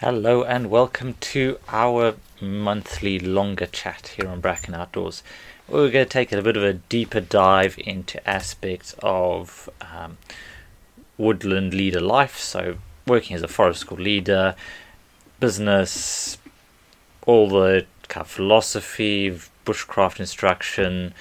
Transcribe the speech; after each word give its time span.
Hello 0.00 0.42
and 0.42 0.70
welcome 0.70 1.12
to 1.20 1.58
our 1.68 2.14
monthly 2.40 3.18
longer 3.18 3.66
chat 3.66 4.14
here 4.16 4.30
on 4.30 4.40
Bracken 4.40 4.74
Outdoors. 4.74 5.22
We're 5.68 5.90
going 5.90 6.06
to 6.06 6.10
take 6.10 6.32
a 6.32 6.40
bit 6.40 6.56
of 6.56 6.62
a 6.62 6.72
deeper 6.72 7.20
dive 7.20 7.78
into 7.78 8.26
aspects 8.26 8.94
of 9.02 9.68
um, 9.82 10.16
woodland 11.18 11.74
leader 11.74 12.00
life, 12.00 12.38
so 12.38 12.78
working 13.06 13.36
as 13.36 13.42
a 13.42 13.46
forest 13.46 13.80
school 13.80 13.98
leader, 13.98 14.54
business, 15.38 16.38
all 17.26 17.50
the 17.50 17.84
kind 18.08 18.24
of 18.24 18.30
philosophy, 18.30 19.38
bushcraft 19.66 20.18
instruction, 20.18 21.12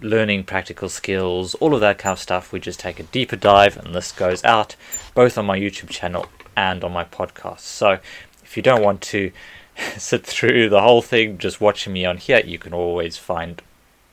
learning 0.00 0.42
practical 0.42 0.88
skills, 0.88 1.54
all 1.60 1.72
of 1.72 1.80
that 1.82 1.98
kind 1.98 2.14
of 2.14 2.18
stuff. 2.18 2.50
We 2.50 2.58
just 2.58 2.80
take 2.80 2.98
a 2.98 3.04
deeper 3.04 3.36
dive, 3.36 3.76
and 3.76 3.94
this 3.94 4.10
goes 4.10 4.42
out 4.42 4.74
both 5.14 5.38
on 5.38 5.46
my 5.46 5.56
YouTube 5.56 5.90
channel 5.90 6.26
and 6.56 6.84
on 6.84 6.92
my 6.92 7.04
podcast. 7.04 7.60
So 7.60 7.98
if 8.42 8.56
you 8.56 8.62
don't 8.62 8.82
want 8.82 9.00
to 9.02 9.32
sit 9.96 10.24
through 10.24 10.68
the 10.68 10.82
whole 10.82 11.02
thing 11.02 11.38
just 11.38 11.60
watching 11.60 11.92
me 11.92 12.04
on 12.04 12.16
here, 12.16 12.40
you 12.44 12.58
can 12.58 12.72
always 12.72 13.16
find 13.16 13.62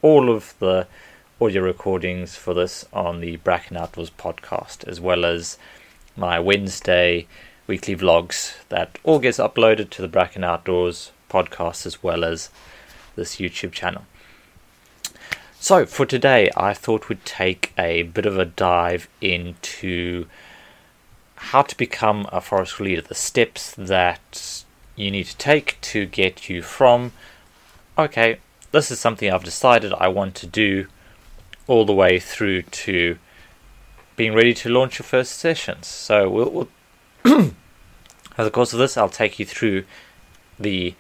all 0.02 0.30
of 0.30 0.54
the 0.60 0.88
audio 1.40 1.62
recordings 1.62 2.36
for 2.36 2.54
this 2.54 2.86
on 2.94 3.20
the 3.20 3.38
Bracken 3.38 3.78
Outdoors 3.78 4.12
podcast, 4.12 4.88
as 4.88 5.02
well 5.02 5.26
as 5.26 5.58
my 6.16 6.40
Wednesday 6.40 7.28
weekly 7.68 7.96
vlogs 7.96 8.56
that 8.70 9.00
all 9.04 9.20
gets 9.20 9.38
uploaded 9.38 9.90
to 9.92 10.02
the 10.02 10.08
Bracken 10.08 10.44
Outdoors 10.44 11.12
podcast 11.30 11.86
as 11.86 12.04
well 12.04 12.24
as 12.24 12.50
this 13.16 13.38
YouTube 13.38 13.72
channel. 13.72 14.04
So 15.60 15.86
for 15.86 16.06
today, 16.06 16.50
I 16.58 16.74
thought 16.74 17.08
we'd 17.08 17.24
take 17.24 17.72
a 17.78 18.04
bit 18.04 18.26
of 18.26 18.38
a 18.38 18.46
dive 18.46 19.08
into 19.22 20.26
how 21.50 21.64
to 21.64 21.76
become 21.76 22.28
a 22.32 22.40
forest 22.40 22.80
leader, 22.80 23.02
the 23.02 23.16
steps 23.16 23.74
that 23.76 24.64
you 24.96 25.10
need 25.12 25.26
to 25.26 25.38
take 25.38 25.80
to 25.82 26.06
get 26.06 26.50
you 26.50 26.62
from, 26.62 27.12
okay, 27.98 28.38
this 28.72 28.92
is 28.92 29.00
something 29.00 29.30
I've 29.30 29.44
decided 29.44 29.92
I 29.94 30.08
want 30.08 30.36
to 30.36 30.48
do, 30.48 30.88
all 31.68 31.84
the 31.86 31.94
way 31.94 32.20
through 32.20 32.62
to 32.62 33.18
being 34.16 34.34
ready 34.34 34.54
to 34.54 34.70
launch 34.70 35.00
your 35.00 35.06
first 35.06 35.40
sessions. 35.40 35.88
So, 35.88 36.30
we'll, 36.30 36.52
we'll 36.52 36.68
over 37.26 37.54
the 38.38 38.52
course 38.52 38.72
of 38.72 38.80
this, 38.80 38.96
I'll 38.96 39.10
take 39.10 39.40
you 39.40 39.46
through 39.46 39.84
the 40.60 40.94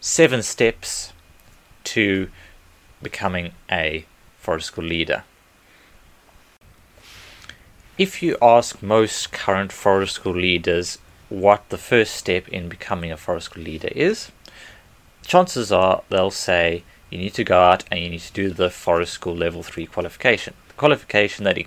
seven 0.00 0.42
steps 0.42 1.12
to 1.84 2.30
becoming 3.02 3.52
a 3.70 4.04
forest 4.38 4.66
school 4.66 4.84
leader. 4.84 5.24
If 7.98 8.22
you 8.22 8.36
ask 8.40 8.80
most 8.80 9.32
current 9.32 9.72
forest 9.72 10.14
school 10.14 10.36
leaders 10.36 10.98
what 11.28 11.68
the 11.68 11.76
first 11.76 12.14
step 12.14 12.46
in 12.46 12.68
becoming 12.68 13.10
a 13.10 13.16
forest 13.16 13.46
school 13.46 13.64
leader 13.64 13.88
is, 13.88 14.30
chances 15.26 15.72
are 15.72 16.04
they'll 16.08 16.30
say 16.30 16.84
you 17.10 17.18
need 17.18 17.34
to 17.34 17.42
go 17.42 17.58
out 17.58 17.82
and 17.90 17.98
you 17.98 18.10
need 18.10 18.20
to 18.20 18.32
do 18.32 18.50
the 18.50 18.70
forest 18.70 19.14
school 19.14 19.34
level 19.34 19.64
3 19.64 19.86
qualification, 19.86 20.54
the 20.68 20.74
qualification 20.74 21.42
that 21.42 21.58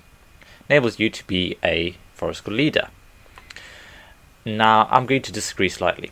enables 0.69 0.99
you 0.99 1.09
to 1.09 1.27
be 1.27 1.57
a 1.65 1.97
forest 2.13 2.37
school 2.37 2.53
leader. 2.53 2.87
Now, 4.45 4.87
I'm 4.89 5.07
going 5.07 5.23
to 5.23 5.33
disagree 5.33 5.67
slightly. 5.67 6.11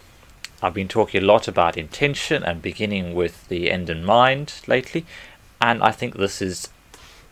I've 0.62 0.74
been 0.74 0.90
talking 0.90 1.24
a 1.24 1.26
lot 1.26 1.48
about 1.48 1.78
intention 1.78 2.44
and 2.44 2.62
beginning 2.62 3.16
with 3.16 3.48
the 3.48 3.72
end 3.72 3.90
in 3.90 4.04
mind 4.04 4.56
lately, 4.68 5.06
and 5.62 5.82
I 5.82 5.94
think 5.94 6.18
this 6.18 6.42
is 6.42 6.68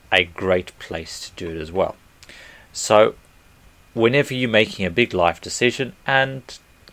a 0.10 0.24
great 0.24 0.72
place 0.80 1.30
to 1.30 1.36
do 1.36 1.52
it 1.54 1.62
as 1.62 1.70
well. 1.70 1.98
So, 2.78 3.16
whenever 3.96 4.36
you're 4.36 4.48
making 4.48 4.86
a 4.86 4.92
big 4.92 5.12
life 5.12 5.42
decision, 5.42 5.94
and 6.06 6.44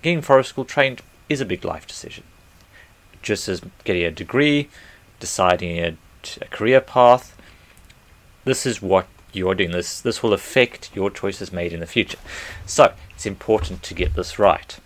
getting 0.00 0.22
forest 0.22 0.48
school 0.48 0.64
trained 0.64 1.02
is 1.28 1.42
a 1.42 1.44
big 1.44 1.62
life 1.62 1.86
decision, 1.86 2.24
just 3.20 3.50
as 3.50 3.60
getting 3.84 4.02
a 4.02 4.10
degree, 4.10 4.70
deciding 5.20 5.78
a, 5.78 5.96
a 6.40 6.46
career 6.46 6.80
path, 6.80 7.36
this 8.46 8.64
is 8.64 8.80
what 8.80 9.06
you're 9.34 9.54
doing. 9.54 9.72
This 9.72 10.00
this 10.00 10.22
will 10.22 10.32
affect 10.32 10.90
your 10.94 11.10
choices 11.10 11.52
made 11.52 11.74
in 11.74 11.80
the 11.80 11.86
future. 11.86 12.18
So 12.64 12.94
it's 13.10 13.26
important 13.26 13.82
to 13.82 13.92
get 13.92 14.14
this 14.14 14.38
right. 14.38 14.78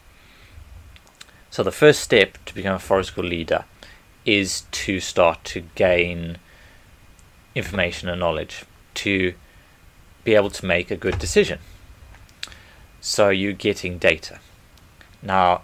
So 1.48 1.62
the 1.62 1.70
first 1.70 2.00
step 2.00 2.38
to 2.47 2.53
become 2.53 2.75
a 2.75 2.81
forest 2.81 3.10
school 3.10 3.25
leader 3.25 3.66
is 4.26 4.62
to 4.72 4.98
start 4.98 5.44
to 5.44 5.60
gain 5.76 6.38
information 7.54 8.08
and 8.08 8.19
knowledge 8.19 8.64
to 8.94 9.34
be 10.28 10.34
able 10.34 10.50
to 10.50 10.66
make 10.66 10.91
a 10.91 10.97
good 11.05 11.19
decision. 11.19 11.59
So 13.00 13.31
you're 13.31 13.65
getting 13.69 13.97
data. 13.97 14.41
Now, 15.22 15.62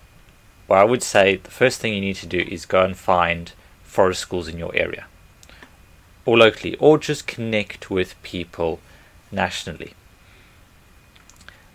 what 0.66 0.78
I 0.78 0.84
would 0.84 1.02
say 1.02 1.36
the 1.36 1.50
first 1.50 1.80
thing 1.80 1.92
you 1.92 2.00
need 2.00 2.16
to 2.16 2.26
do 2.26 2.38
is 2.38 2.64
go 2.64 2.82
and 2.82 2.96
find 2.96 3.52
forest 3.82 4.22
schools 4.22 4.48
in 4.48 4.56
your 4.58 4.74
area, 4.74 5.04
or 6.24 6.38
locally, 6.38 6.76
or 6.76 6.96
just 6.96 7.26
connect 7.26 7.90
with 7.90 8.20
people 8.22 8.80
nationally. 9.30 9.92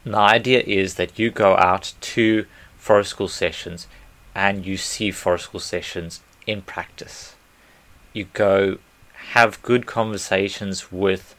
the 0.03 0.17
idea 0.17 0.61
is 0.65 0.95
that 0.95 1.19
you 1.19 1.29
go 1.29 1.51
out 1.57 1.93
to 2.15 2.45
forest 2.77 3.11
school 3.11 3.27
sessions 3.27 3.87
and 4.33 4.65
you 4.65 4.77
see 4.77 5.11
forest 5.11 5.45
school 5.45 5.59
sessions 5.59 6.21
in 6.47 6.63
practice. 6.63 7.35
You 8.13 8.25
go 8.33 8.79
have 9.35 9.61
good 9.61 9.85
conversations 9.85 10.91
with 10.91 11.35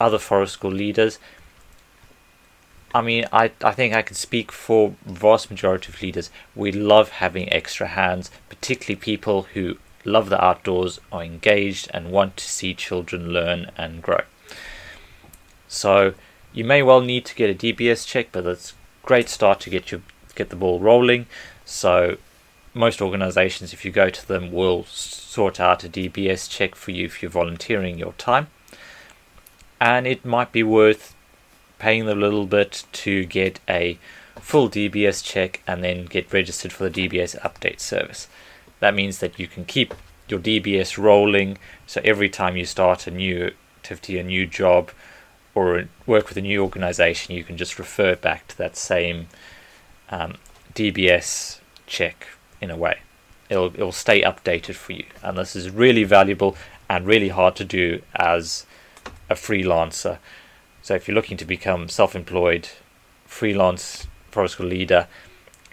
other 0.00 0.18
forest 0.18 0.54
school 0.54 0.72
leaders. 0.72 1.18
I 2.94 3.02
mean, 3.02 3.26
I, 3.32 3.50
I 3.62 3.72
think 3.72 3.92
I 3.92 4.02
can 4.02 4.14
speak 4.14 4.52
for 4.52 4.94
vast 5.04 5.50
majority 5.50 5.92
of 5.92 6.00
leaders. 6.00 6.30
We 6.54 6.70
love 6.70 7.08
having 7.08 7.52
extra 7.52 7.88
hands, 7.88 8.30
particularly 8.48 8.94
people 8.94 9.42
who 9.54 9.78
love 10.04 10.28
the 10.28 10.42
outdoors, 10.42 11.00
are 11.10 11.24
engaged, 11.24 11.90
and 11.92 12.12
want 12.12 12.36
to 12.36 12.44
see 12.44 12.72
children 12.72 13.32
learn 13.32 13.72
and 13.76 14.00
grow. 14.00 14.20
So 15.66 16.14
you 16.52 16.64
may 16.64 16.82
well 16.82 17.00
need 17.00 17.24
to 17.26 17.34
get 17.34 17.50
a 17.50 17.54
DBS 17.74 18.06
check, 18.06 18.28
but 18.30 18.46
it's 18.46 18.72
a 18.72 19.06
great 19.06 19.28
start 19.28 19.58
to 19.60 19.70
get 19.70 19.90
you 19.90 20.02
get 20.36 20.50
the 20.50 20.56
ball 20.56 20.78
rolling. 20.78 21.26
So 21.64 22.18
most 22.74 23.02
organizations, 23.02 23.72
if 23.72 23.84
you 23.84 23.90
go 23.90 24.08
to 24.08 24.28
them, 24.28 24.52
will 24.52 24.84
sort 24.84 25.58
out 25.58 25.82
a 25.82 25.88
DBS 25.88 26.48
check 26.48 26.76
for 26.76 26.92
you 26.92 27.06
if 27.06 27.22
you're 27.22 27.30
volunteering 27.30 27.98
your 27.98 28.12
time 28.12 28.48
and 29.84 30.06
it 30.06 30.24
might 30.24 30.50
be 30.50 30.62
worth 30.62 31.14
paying 31.78 32.08
a 32.08 32.14
little 32.14 32.46
bit 32.46 32.84
to 32.90 33.26
get 33.26 33.60
a 33.68 33.98
full 34.40 34.70
DBS 34.70 35.22
check 35.22 35.60
and 35.66 35.84
then 35.84 36.06
get 36.06 36.32
registered 36.32 36.72
for 36.72 36.88
the 36.88 37.08
DBS 37.08 37.38
update 37.42 37.80
service. 37.80 38.26
That 38.80 38.94
means 38.94 39.18
that 39.18 39.38
you 39.38 39.46
can 39.46 39.66
keep 39.66 39.92
your 40.26 40.40
DBS 40.40 40.96
rolling, 40.96 41.58
so 41.86 42.00
every 42.02 42.30
time 42.30 42.56
you 42.56 42.64
start 42.64 43.06
a 43.06 43.10
new 43.10 43.52
activity, 43.76 44.18
a 44.18 44.22
new 44.22 44.46
job, 44.46 44.90
or 45.54 45.84
work 46.06 46.28
with 46.28 46.38
a 46.38 46.40
new 46.40 46.62
organization, 46.62 47.34
you 47.34 47.44
can 47.44 47.58
just 47.58 47.78
refer 47.78 48.16
back 48.16 48.48
to 48.48 48.56
that 48.56 48.78
same 48.78 49.26
um, 50.08 50.38
DBS 50.74 51.60
check 51.86 52.26
in 52.58 52.70
a 52.70 52.76
way. 52.76 53.00
It'll, 53.50 53.66
it'll 53.66 53.92
stay 53.92 54.22
updated 54.22 54.76
for 54.76 54.92
you, 54.92 55.04
and 55.22 55.36
this 55.36 55.54
is 55.54 55.68
really 55.68 56.04
valuable 56.04 56.56
and 56.88 57.06
really 57.06 57.28
hard 57.28 57.54
to 57.56 57.66
do 57.66 58.00
as 58.16 58.64
a 59.28 59.34
freelancer. 59.34 60.18
So 60.82 60.94
if 60.94 61.08
you're 61.08 61.14
looking 61.14 61.36
to 61.38 61.44
become 61.44 61.88
self-employed, 61.88 62.68
freelance 63.26 64.06
forest 64.30 64.54
school 64.54 64.66
leader, 64.66 65.08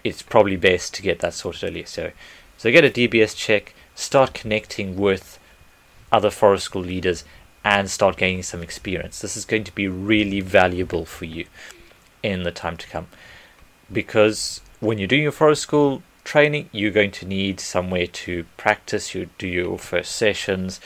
it's 0.04 0.22
probably 0.22 0.56
best 0.56 0.94
to 0.94 1.02
get 1.02 1.20
that 1.20 1.34
sorted 1.34 1.64
earlier. 1.70 1.86
So, 1.86 2.12
so 2.56 2.70
get 2.70 2.84
a 2.84 2.90
DBS 2.90 3.36
check, 3.36 3.74
start 3.94 4.34
connecting 4.34 4.96
with 4.96 5.38
other 6.10 6.30
forest 6.30 6.64
school 6.64 6.82
leaders, 6.82 7.24
and 7.64 7.88
start 7.90 8.16
gaining 8.16 8.42
some 8.42 8.62
experience. 8.62 9.20
This 9.20 9.36
is 9.36 9.44
going 9.44 9.64
to 9.64 9.74
be 9.74 9.86
really 9.86 10.40
valuable 10.40 11.04
for 11.04 11.26
you 11.26 11.46
in 12.22 12.42
the 12.42 12.50
time 12.50 12.76
to 12.76 12.88
come, 12.88 13.06
because 13.92 14.60
when 14.80 14.98
you're 14.98 15.08
doing 15.08 15.22
your 15.22 15.32
forest 15.32 15.62
school 15.62 16.02
training, 16.24 16.68
you're 16.72 16.90
going 16.90 17.10
to 17.12 17.26
need 17.26 17.60
somewhere 17.60 18.06
to 18.06 18.44
practice. 18.56 19.14
You 19.14 19.28
do 19.38 19.46
your 19.46 19.78
first 19.78 20.16
sessions 20.16 20.80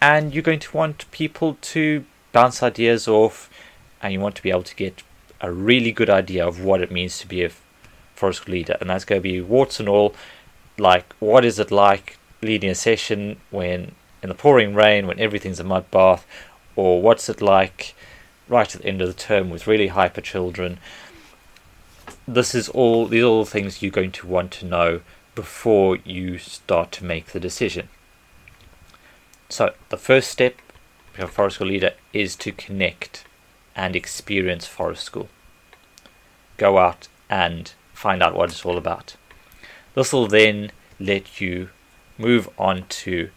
and 0.00 0.34
you're 0.34 0.42
going 0.42 0.60
to 0.60 0.76
want 0.76 1.10
people 1.10 1.56
to 1.60 2.04
bounce 2.32 2.62
ideas 2.62 3.08
off 3.08 3.50
and 4.02 4.12
you 4.12 4.20
want 4.20 4.34
to 4.36 4.42
be 4.42 4.50
able 4.50 4.62
to 4.62 4.76
get 4.76 5.02
a 5.40 5.50
really 5.50 5.92
good 5.92 6.10
idea 6.10 6.46
of 6.46 6.62
what 6.62 6.82
it 6.82 6.90
means 6.90 7.18
to 7.18 7.26
be 7.26 7.44
a 7.44 7.50
forest 8.14 8.48
leader. 8.48 8.76
And 8.80 8.90
that's 8.90 9.04
going 9.04 9.20
to 9.20 9.28
be 9.28 9.40
warts 9.40 9.80
and 9.80 9.88
all 9.88 10.14
like 10.78 11.14
what 11.18 11.44
is 11.44 11.58
it 11.58 11.70
like 11.70 12.18
leading 12.42 12.70
a 12.70 12.74
session 12.74 13.40
when 13.50 13.92
in 14.22 14.28
the 14.28 14.34
pouring 14.34 14.74
rain 14.74 15.06
when 15.06 15.18
everything's 15.18 15.60
a 15.60 15.64
mud 15.64 15.90
bath? 15.90 16.26
Or 16.74 17.00
what's 17.00 17.28
it 17.28 17.40
like 17.40 17.94
right 18.48 18.74
at 18.74 18.82
the 18.82 18.88
end 18.88 19.00
of 19.00 19.08
the 19.08 19.14
term 19.14 19.48
with 19.48 19.66
really 19.66 19.88
hyper 19.88 20.20
children? 20.20 20.78
This 22.28 22.54
is 22.54 22.68
all 22.68 23.06
these 23.06 23.22
are 23.22 23.26
all 23.26 23.44
things 23.44 23.82
you're 23.82 23.90
going 23.90 24.12
to 24.12 24.26
want 24.26 24.50
to 24.52 24.66
know 24.66 25.00
before 25.34 25.96
you 25.96 26.38
start 26.38 26.92
to 26.92 27.04
make 27.04 27.26
the 27.26 27.40
decision 27.40 27.88
so 29.48 29.74
the 29.88 29.96
first 29.96 30.30
step 30.30 30.56
for 31.12 31.24
a 31.24 31.28
forest 31.28 31.56
school 31.56 31.68
leader 31.68 31.92
is 32.12 32.36
to 32.36 32.52
connect 32.52 33.24
and 33.74 33.94
experience 33.94 34.66
forest 34.66 35.04
school. 35.04 35.28
Go 36.56 36.78
out 36.78 37.08
and 37.28 37.72
find 37.92 38.22
out 38.22 38.34
what 38.34 38.50
it's 38.50 38.64
all 38.64 38.78
about. 38.78 39.16
This 39.94 40.12
will 40.12 40.26
then 40.26 40.72
let 40.98 41.40
you 41.40 41.70
move 42.18 42.48
on 42.58 42.86
to 42.88 43.30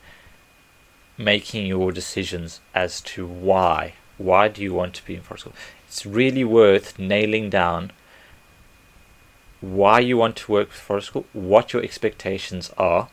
making 1.18 1.68
your 1.68 1.92
decisions 1.92 2.62
as 2.74 3.02
to 3.02 3.28
why. 3.28 3.94
Why 4.18 4.48
do 4.48 4.62
you 4.62 4.74
want 4.74 4.94
to 4.96 5.06
be 5.06 5.16
in 5.16 5.22
forest 5.22 5.44
school? 5.44 5.56
It's 5.88 6.06
really 6.06 6.44
worth 6.44 6.98
nailing 6.98 7.50
down 7.50 7.92
why 9.62 10.00
you 10.00 10.18
want 10.18 10.38
to 10.38 10.52
work 10.52 10.70
with 10.70 10.78
forest 10.78 11.08
school, 11.08 11.26
what 11.34 11.74
your 11.74 11.84
expectations 11.84 12.72
are, 12.78 13.10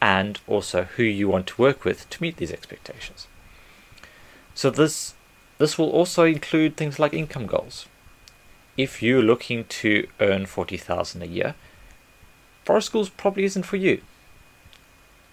and 0.00 0.40
also 0.46 0.84
who 0.84 1.02
you 1.02 1.28
want 1.28 1.46
to 1.48 1.60
work 1.60 1.84
with 1.84 2.08
to 2.10 2.22
meet 2.22 2.36
these 2.36 2.52
expectations. 2.52 3.26
So 4.54 4.70
this 4.70 5.14
this 5.58 5.76
will 5.76 5.90
also 5.90 6.24
include 6.24 6.76
things 6.76 6.98
like 6.98 7.12
income 7.12 7.46
goals. 7.46 7.86
If 8.78 9.02
you're 9.02 9.22
looking 9.22 9.66
to 9.66 10.08
earn 10.18 10.46
40,000 10.46 11.22
a 11.22 11.26
year, 11.26 11.54
forest 12.64 12.86
schools 12.86 13.10
probably 13.10 13.44
isn't 13.44 13.64
for 13.64 13.76
you. 13.76 14.00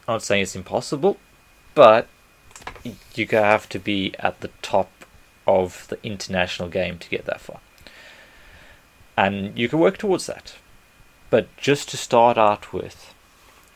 I'm 0.06 0.16
not 0.16 0.24
saying 0.24 0.44
it's 0.44 0.56
impossible, 0.56 1.16
but 1.76 2.10
you 3.16 3.28
have 3.28 3.70
to 3.70 3.80
be 3.80 4.14
at 4.20 4.42
the 4.42 4.50
top 4.62 4.92
of 5.48 5.88
the 5.88 5.98
international 6.04 6.68
game 6.68 6.98
to 6.98 7.10
get 7.10 7.24
that 7.26 7.40
far. 7.40 7.62
And 9.16 9.58
you 9.58 9.70
can 9.70 9.80
work 9.80 9.98
towards 9.98 10.26
that. 10.28 10.56
But 11.30 11.56
just 11.56 11.90
to 11.90 11.98
start 11.98 12.38
out 12.38 12.74
with, 12.74 13.14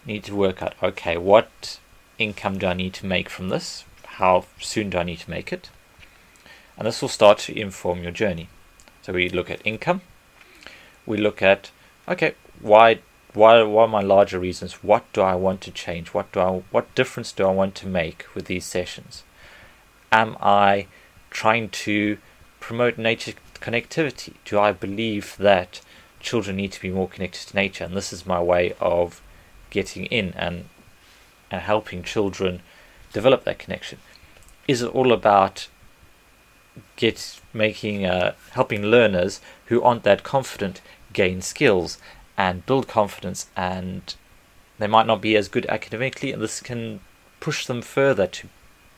need 0.05 0.23
to 0.25 0.35
work 0.35 0.61
out 0.61 0.75
okay, 0.81 1.17
what 1.17 1.79
income 2.17 2.57
do 2.57 2.67
I 2.67 2.73
need 2.73 2.93
to 2.95 3.05
make 3.05 3.29
from 3.29 3.49
this? 3.49 3.85
How 4.05 4.45
soon 4.59 4.89
do 4.89 4.97
I 4.97 5.03
need 5.03 5.19
to 5.19 5.29
make 5.29 5.51
it? 5.53 5.69
And 6.77 6.87
this 6.87 7.01
will 7.01 7.09
start 7.09 7.37
to 7.39 7.57
inform 7.57 8.03
your 8.03 8.11
journey. 8.11 8.49
So 9.01 9.13
we 9.13 9.29
look 9.29 9.49
at 9.49 9.65
income. 9.65 10.01
We 11.05 11.17
look 11.17 11.41
at 11.41 11.71
okay, 12.07 12.35
why 12.59 12.99
why 13.33 13.61
what 13.63 13.83
are 13.83 13.87
my 13.87 14.01
larger 14.01 14.39
reasons? 14.39 14.83
What 14.83 15.11
do 15.13 15.21
I 15.21 15.35
want 15.35 15.61
to 15.61 15.71
change? 15.71 16.09
What 16.09 16.31
do 16.31 16.39
I 16.39 16.49
what 16.71 16.93
difference 16.95 17.31
do 17.31 17.45
I 17.45 17.51
want 17.51 17.75
to 17.75 17.87
make 17.87 18.25
with 18.35 18.45
these 18.45 18.65
sessions? 18.65 19.23
Am 20.11 20.35
I 20.41 20.87
trying 21.29 21.69
to 21.69 22.17
promote 22.59 22.97
nature 22.97 23.33
connectivity? 23.55 24.33
Do 24.45 24.59
I 24.59 24.71
believe 24.71 25.35
that 25.39 25.81
children 26.19 26.57
need 26.57 26.71
to 26.73 26.81
be 26.81 26.89
more 26.89 27.07
connected 27.07 27.47
to 27.47 27.55
nature? 27.55 27.85
And 27.85 27.95
this 27.95 28.11
is 28.11 28.25
my 28.25 28.41
way 28.41 28.73
of 28.79 29.21
getting 29.71 30.05
in 30.05 30.33
and 30.35 30.65
and 31.49 31.61
helping 31.61 32.03
children 32.03 32.61
develop 33.11 33.43
that 33.43 33.59
connection. 33.59 33.97
Is 34.67 34.81
it 34.81 34.95
all 34.95 35.11
about 35.11 35.67
get 36.95 37.39
making 37.53 38.05
uh, 38.05 38.33
helping 38.51 38.83
learners 38.83 39.41
who 39.65 39.81
aren't 39.81 40.03
that 40.03 40.23
confident 40.23 40.81
gain 41.13 41.41
skills 41.41 41.97
and 42.37 42.65
build 42.65 42.87
confidence 42.87 43.47
and 43.55 44.15
they 44.79 44.87
might 44.87 45.05
not 45.05 45.21
be 45.21 45.35
as 45.35 45.47
good 45.47 45.65
academically 45.65 46.31
and 46.31 46.41
this 46.41 46.61
can 46.61 46.99
push 47.39 47.65
them 47.65 47.81
further 47.81 48.27
to 48.27 48.47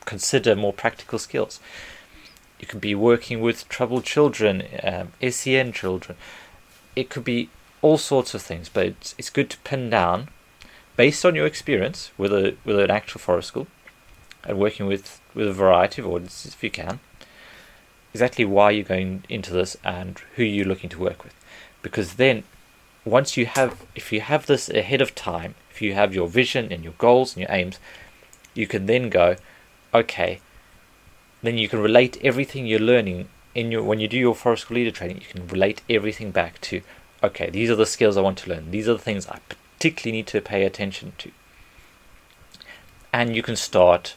consider 0.05 0.55
more 0.55 0.73
practical 0.73 1.17
skills 1.17 1.59
you 2.59 2.67
could 2.67 2.81
be 2.81 2.93
working 2.93 3.41
with 3.41 3.67
troubled 3.69 4.03
children 4.03 4.63
um, 4.83 5.11
SEN 5.29 5.71
children 5.71 6.17
it 6.95 7.09
could 7.09 7.23
be 7.23 7.49
all 7.81 7.97
sorts 7.97 8.33
of 8.33 8.41
things 8.41 8.69
but 8.69 8.85
it's, 8.85 9.15
it's 9.17 9.29
good 9.29 9.49
to 9.49 9.57
pin 9.59 9.89
down 9.89 10.29
based 10.95 11.25
on 11.25 11.35
your 11.35 11.45
experience 11.45 12.11
with 12.17 12.33
a 12.33 12.55
with 12.65 12.79
an 12.79 12.91
actual 12.91 13.19
forest 13.19 13.49
school 13.49 13.67
and 14.43 14.59
working 14.59 14.85
with 14.85 15.21
with 15.33 15.47
a 15.47 15.53
variety 15.53 16.01
of 16.01 16.07
audiences 16.07 16.53
if 16.53 16.63
you 16.63 16.69
can 16.69 16.99
exactly 18.13 18.45
why 18.45 18.69
you're 18.71 18.83
going 18.83 19.23
into 19.27 19.51
this 19.51 19.75
and 19.83 20.19
who 20.35 20.43
you're 20.43 20.67
looking 20.67 20.89
to 20.91 20.99
work 20.99 21.23
with. 21.23 21.33
Because 21.81 22.13
then, 22.13 22.43
once 23.03 23.35
you 23.35 23.45
have, 23.45 23.83
if 23.95 24.13
you 24.13 24.21
have 24.21 24.45
this 24.45 24.69
ahead 24.69 25.01
of 25.01 25.15
time, 25.15 25.55
if 25.71 25.81
you 25.81 25.93
have 25.93 26.13
your 26.13 26.27
vision 26.27 26.71
and 26.71 26.83
your 26.83 26.93
goals 26.97 27.35
and 27.35 27.41
your 27.41 27.51
aims, 27.51 27.79
you 28.53 28.67
can 28.67 28.85
then 28.85 29.09
go, 29.09 29.35
okay, 29.93 30.39
then 31.41 31.57
you 31.57 31.67
can 31.67 31.79
relate 31.79 32.17
everything 32.23 32.67
you're 32.67 32.79
learning 32.79 33.27
in 33.55 33.71
your 33.71 33.83
when 33.83 33.99
you 33.99 34.07
do 34.07 34.17
your 34.17 34.35
forest 34.35 34.63
school 34.63 34.75
leader 34.75 34.91
training. 34.91 35.17
You 35.17 35.27
can 35.27 35.47
relate 35.47 35.81
everything 35.89 36.31
back 36.31 36.61
to, 36.61 36.81
okay, 37.23 37.49
these 37.49 37.69
are 37.69 37.75
the 37.75 37.85
skills 37.85 38.15
I 38.15 38.21
want 38.21 38.37
to 38.39 38.49
learn. 38.49 38.71
These 38.71 38.87
are 38.87 38.93
the 38.93 38.99
things 38.99 39.27
I 39.27 39.39
particularly 39.83 40.19
need 40.19 40.27
to 40.27 40.39
pay 40.39 40.63
attention 40.63 41.11
to. 41.17 41.29
And 43.11 43.35
you 43.35 43.43
can 43.43 43.57
start 43.57 44.15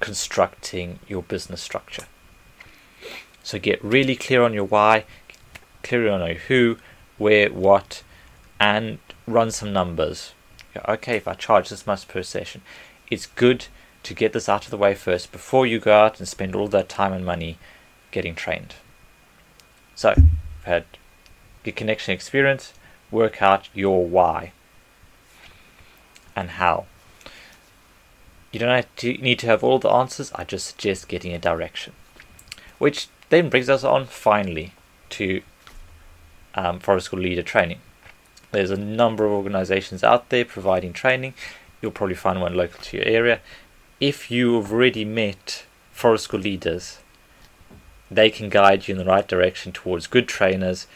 constructing 0.00 0.98
your 1.06 1.22
business 1.22 1.62
structure. 1.62 2.06
So 3.44 3.60
get 3.60 3.84
really 3.84 4.16
clear 4.16 4.42
on 4.42 4.52
your 4.52 4.64
why, 4.64 5.04
clear 5.84 6.10
on 6.10 6.26
your 6.26 6.38
who, 6.48 6.78
where, 7.16 7.48
what, 7.48 8.02
and 8.58 8.98
run 9.24 9.52
some 9.52 9.72
numbers. 9.72 10.32
Okay, 10.88 11.18
if 11.18 11.28
I 11.28 11.34
charge 11.34 11.68
this 11.68 11.86
much 11.86 12.08
per 12.08 12.24
session, 12.24 12.62
it's 13.08 13.26
good 13.26 13.66
to 14.02 14.14
get 14.14 14.32
this 14.32 14.48
out 14.48 14.64
of 14.64 14.72
the 14.72 14.76
way 14.76 14.96
first 14.96 15.30
before 15.30 15.64
you 15.64 15.78
go 15.78 15.96
out 15.96 16.18
and 16.18 16.26
spend 16.26 16.56
all 16.56 16.66
that 16.66 16.88
time 16.88 17.12
and 17.12 17.24
money 17.24 17.56
getting 18.10 18.34
trained. 18.34 18.74
So, 19.94 20.12
had 20.64 20.86
your 21.62 21.72
connection 21.72 22.12
experience, 22.12 22.74
work 23.12 23.40
out 23.40 23.68
your 23.74 24.04
why 24.08 24.50
and 26.36 26.50
how. 26.50 26.86
You 28.52 28.60
don't 28.60 28.96
to, 28.96 29.12
need 29.14 29.38
to 29.40 29.46
have 29.46 29.64
all 29.64 29.78
the 29.78 29.90
answers, 29.90 30.32
I 30.34 30.44
just 30.44 30.66
suggest 30.66 31.08
getting 31.08 31.32
a 31.32 31.38
direction. 31.38 31.92
Which 32.78 33.08
then 33.30 33.48
brings 33.48 33.68
us 33.68 33.82
on 33.82 34.06
finally 34.06 34.72
to 35.10 35.42
um, 36.54 36.78
forest 36.78 37.06
school 37.06 37.20
leader 37.20 37.42
training. 37.42 37.80
There's 38.52 38.70
a 38.70 38.76
number 38.76 39.24
of 39.26 39.32
organizations 39.32 40.04
out 40.04 40.28
there 40.28 40.44
providing 40.44 40.92
training. 40.92 41.34
You'll 41.82 41.90
probably 41.90 42.14
find 42.14 42.40
one 42.40 42.54
local 42.54 42.80
to 42.84 42.96
your 42.96 43.06
area. 43.06 43.40
If 44.00 44.30
you've 44.30 44.72
already 44.72 45.04
met 45.04 45.64
forest 45.90 46.24
school 46.24 46.40
leaders, 46.40 46.98
they 48.10 48.30
can 48.30 48.48
guide 48.48 48.86
you 48.86 48.92
in 48.92 48.98
the 48.98 49.10
right 49.10 49.26
direction 49.26 49.72
towards 49.72 50.06
good 50.06 50.28
trainers 50.28 50.86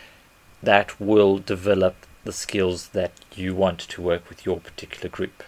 that 0.63 1.01
will 1.01 1.39
develop 1.39 2.07
the 2.29 2.33
skills 2.35 2.89
that 2.89 3.13
you 3.35 3.55
want 3.55 3.79
to 3.79 4.03
work 4.03 4.29
with 4.29 4.45
your 4.45 4.61
particular 4.61 5.09
group. 5.09 5.43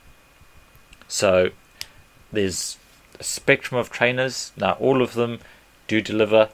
So 1.08 1.50
there's 2.32 2.78
a 3.18 3.22
spectrum 3.22 3.78
of 3.78 3.90
trainers. 3.90 4.50
Now, 4.56 4.72
all 4.80 5.02
of 5.02 5.12
them 5.12 5.40
do 5.88 6.00
deliver 6.00 6.48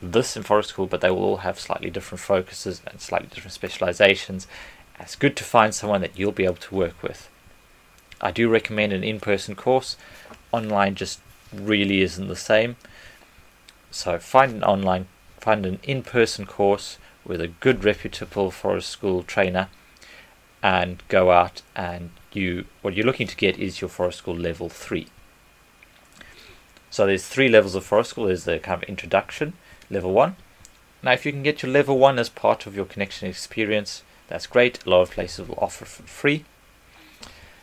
this 0.00 0.38
in 0.38 0.42
forest 0.42 0.70
school, 0.70 0.86
but 0.86 1.02
they 1.02 1.10
will 1.10 1.22
all 1.22 1.36
have 1.48 1.60
slightly 1.60 1.90
different 1.90 2.22
focuses 2.22 2.80
and 2.86 2.98
slightly 2.98 3.28
different 3.28 3.52
specializations. 3.52 4.46
It's 4.98 5.16
good 5.16 5.36
to 5.36 5.44
find 5.44 5.74
someone 5.74 6.00
that 6.00 6.18
you'll 6.18 6.32
be 6.32 6.46
able 6.46 6.64
to 6.68 6.74
work 6.74 7.02
with. 7.02 7.28
I 8.22 8.30
do 8.30 8.48
recommend 8.48 8.94
an 8.94 9.04
in 9.04 9.20
person 9.20 9.54
course. 9.54 9.98
Online 10.50 10.94
just 10.94 11.20
really 11.52 12.00
isn't 12.00 12.28
the 12.28 12.36
same. 12.36 12.76
So 13.90 14.18
find 14.18 14.50
an 14.50 14.64
online, 14.64 15.08
find 15.38 15.66
an 15.66 15.78
in 15.82 16.04
person 16.04 16.46
course 16.46 16.96
with 17.28 17.40
a 17.40 17.48
good 17.48 17.84
reputable 17.84 18.50
forest 18.50 18.90
school 18.90 19.22
trainer 19.22 19.68
and 20.60 21.02
go 21.06 21.30
out 21.30 21.62
and 21.76 22.10
you 22.32 22.64
what 22.82 22.94
you're 22.94 23.06
looking 23.06 23.28
to 23.28 23.36
get 23.36 23.56
is 23.58 23.80
your 23.80 23.88
forest 23.88 24.18
school 24.18 24.34
level 24.34 24.68
3 24.68 25.06
so 26.90 27.06
there's 27.06 27.26
three 27.26 27.48
levels 27.48 27.76
of 27.76 27.84
forest 27.84 28.10
school 28.10 28.26
there's 28.26 28.44
the 28.44 28.58
kind 28.58 28.82
of 28.82 28.88
introduction 28.88 29.52
level 29.90 30.12
1. 30.12 30.36
Now, 31.02 31.12
if 31.12 31.24
you 31.24 31.32
can 31.32 31.42
get 31.42 31.62
your 31.62 31.72
level 31.72 31.98
1 31.98 32.18
as 32.18 32.28
part 32.28 32.66
of 32.66 32.74
your 32.74 32.84
connection 32.84 33.28
experience, 33.28 34.02
that's 34.28 34.46
great. 34.46 34.84
A 34.84 34.90
lot 34.90 35.02
of 35.02 35.10
places 35.10 35.48
will 35.48 35.58
offer 35.58 35.84
for 35.84 36.02
free. 36.02 36.44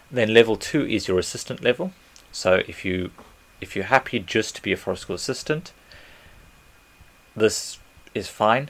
Then 0.10 0.34
level 0.34 0.56
2 0.56 0.86
is 0.86 1.08
your 1.08 1.20
assistant 1.20 1.64
level. 1.64 1.92
So 2.32 2.64
if 2.68 2.86
you 2.86 3.12
if 3.62 3.76
you're 3.76 3.86
happy 3.86 4.20
just 4.20 4.56
to 4.56 4.62
be 4.62 4.74
a 4.74 4.78
forest 4.78 5.04
school 5.04 5.16
assistant, 5.16 5.72
this 7.36 7.80
is 8.14 8.28
fine, 8.28 8.70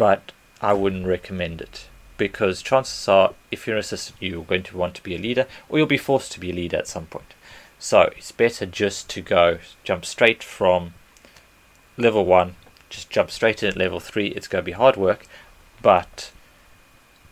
but 0.00 0.32
I 0.62 0.72
wouldn't 0.72 1.06
recommend 1.06 1.60
it 1.60 1.88
because 2.16 2.62
chances 2.62 3.06
are 3.06 3.34
if 3.50 3.66
you're 3.66 3.76
an 3.76 3.80
assistant 3.80 4.16
you're 4.18 4.44
going 4.44 4.62
to 4.62 4.78
want 4.78 4.94
to 4.94 5.02
be 5.02 5.14
a 5.14 5.18
leader 5.18 5.46
or 5.68 5.76
you'll 5.76 5.86
be 5.86 5.98
forced 5.98 6.32
to 6.32 6.40
be 6.40 6.48
a 6.48 6.54
leader 6.54 6.78
at 6.78 6.88
some 6.88 7.04
point. 7.04 7.34
So 7.78 8.12
it's 8.16 8.32
better 8.32 8.64
just 8.64 9.10
to 9.10 9.20
go 9.20 9.58
jump 9.84 10.06
straight 10.06 10.42
from 10.42 10.94
level 11.98 12.24
1 12.24 12.56
just 12.88 13.10
jump 13.10 13.30
straight 13.30 13.62
in 13.62 13.68
at 13.68 13.76
level 13.76 14.00
3, 14.00 14.28
it's 14.28 14.48
going 14.48 14.62
to 14.62 14.66
be 14.66 14.72
hard 14.72 14.96
work, 14.96 15.26
but 15.82 16.32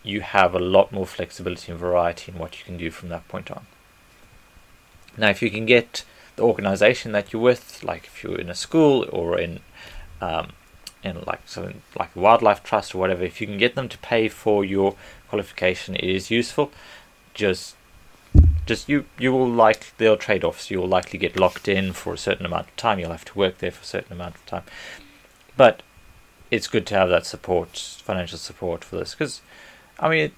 you 0.03 0.21
have 0.21 0.53
a 0.53 0.59
lot 0.59 0.91
more 0.91 1.07
flexibility 1.07 1.71
and 1.71 1.81
variety 1.81 2.31
in 2.31 2.37
what 2.37 2.59
you 2.59 2.65
can 2.65 2.77
do 2.77 2.91
from 2.91 3.09
that 3.09 3.27
point 3.27 3.49
on. 3.49 3.65
Now, 5.17 5.29
if 5.29 5.41
you 5.41 5.49
can 5.49 5.65
get 5.65 6.05
the 6.35 6.43
organization 6.43 7.13
that 7.13 7.33
you're 7.33 7.41
with, 7.41 7.83
like 7.83 8.05
if 8.05 8.23
you're 8.23 8.39
in 8.39 8.49
a 8.49 8.55
school 8.55 9.07
or 9.11 9.39
in 9.39 9.59
um, 10.21 10.51
in 11.03 11.21
like 11.25 11.41
something 11.45 11.81
like 11.97 12.15
wildlife 12.15 12.63
trust 12.63 12.93
or 12.93 12.97
whatever, 12.97 13.23
if 13.23 13.39
you 13.39 13.47
can 13.47 13.57
get 13.57 13.75
them 13.75 13.89
to 13.89 13.97
pay 13.99 14.27
for 14.27 14.65
your 14.65 14.95
qualification, 15.29 15.95
it 15.95 16.03
is 16.03 16.31
useful. 16.31 16.71
Just 17.33 17.75
just 18.65 18.89
you 18.89 19.05
you 19.17 19.31
will 19.31 19.49
like 19.49 19.97
there 19.97 20.11
are 20.11 20.17
trade-offs. 20.17 20.69
You 20.69 20.79
will 20.79 20.87
likely 20.87 21.17
get 21.17 21.39
locked 21.39 21.67
in 21.67 21.93
for 21.93 22.13
a 22.13 22.17
certain 22.17 22.45
amount 22.45 22.67
of 22.67 22.75
time. 22.75 22.99
You'll 22.99 23.11
have 23.11 23.25
to 23.25 23.37
work 23.37 23.59
there 23.59 23.71
for 23.71 23.81
a 23.81 23.85
certain 23.85 24.13
amount 24.13 24.35
of 24.35 24.45
time. 24.45 24.63
But 25.57 25.81
it's 26.51 26.67
good 26.67 26.85
to 26.87 26.95
have 26.95 27.09
that 27.09 27.25
support, 27.25 27.77
financial 28.03 28.37
support 28.37 28.83
for 28.83 28.97
this, 28.97 29.13
because 29.13 29.41
I 29.99 30.09
mean, 30.09 30.31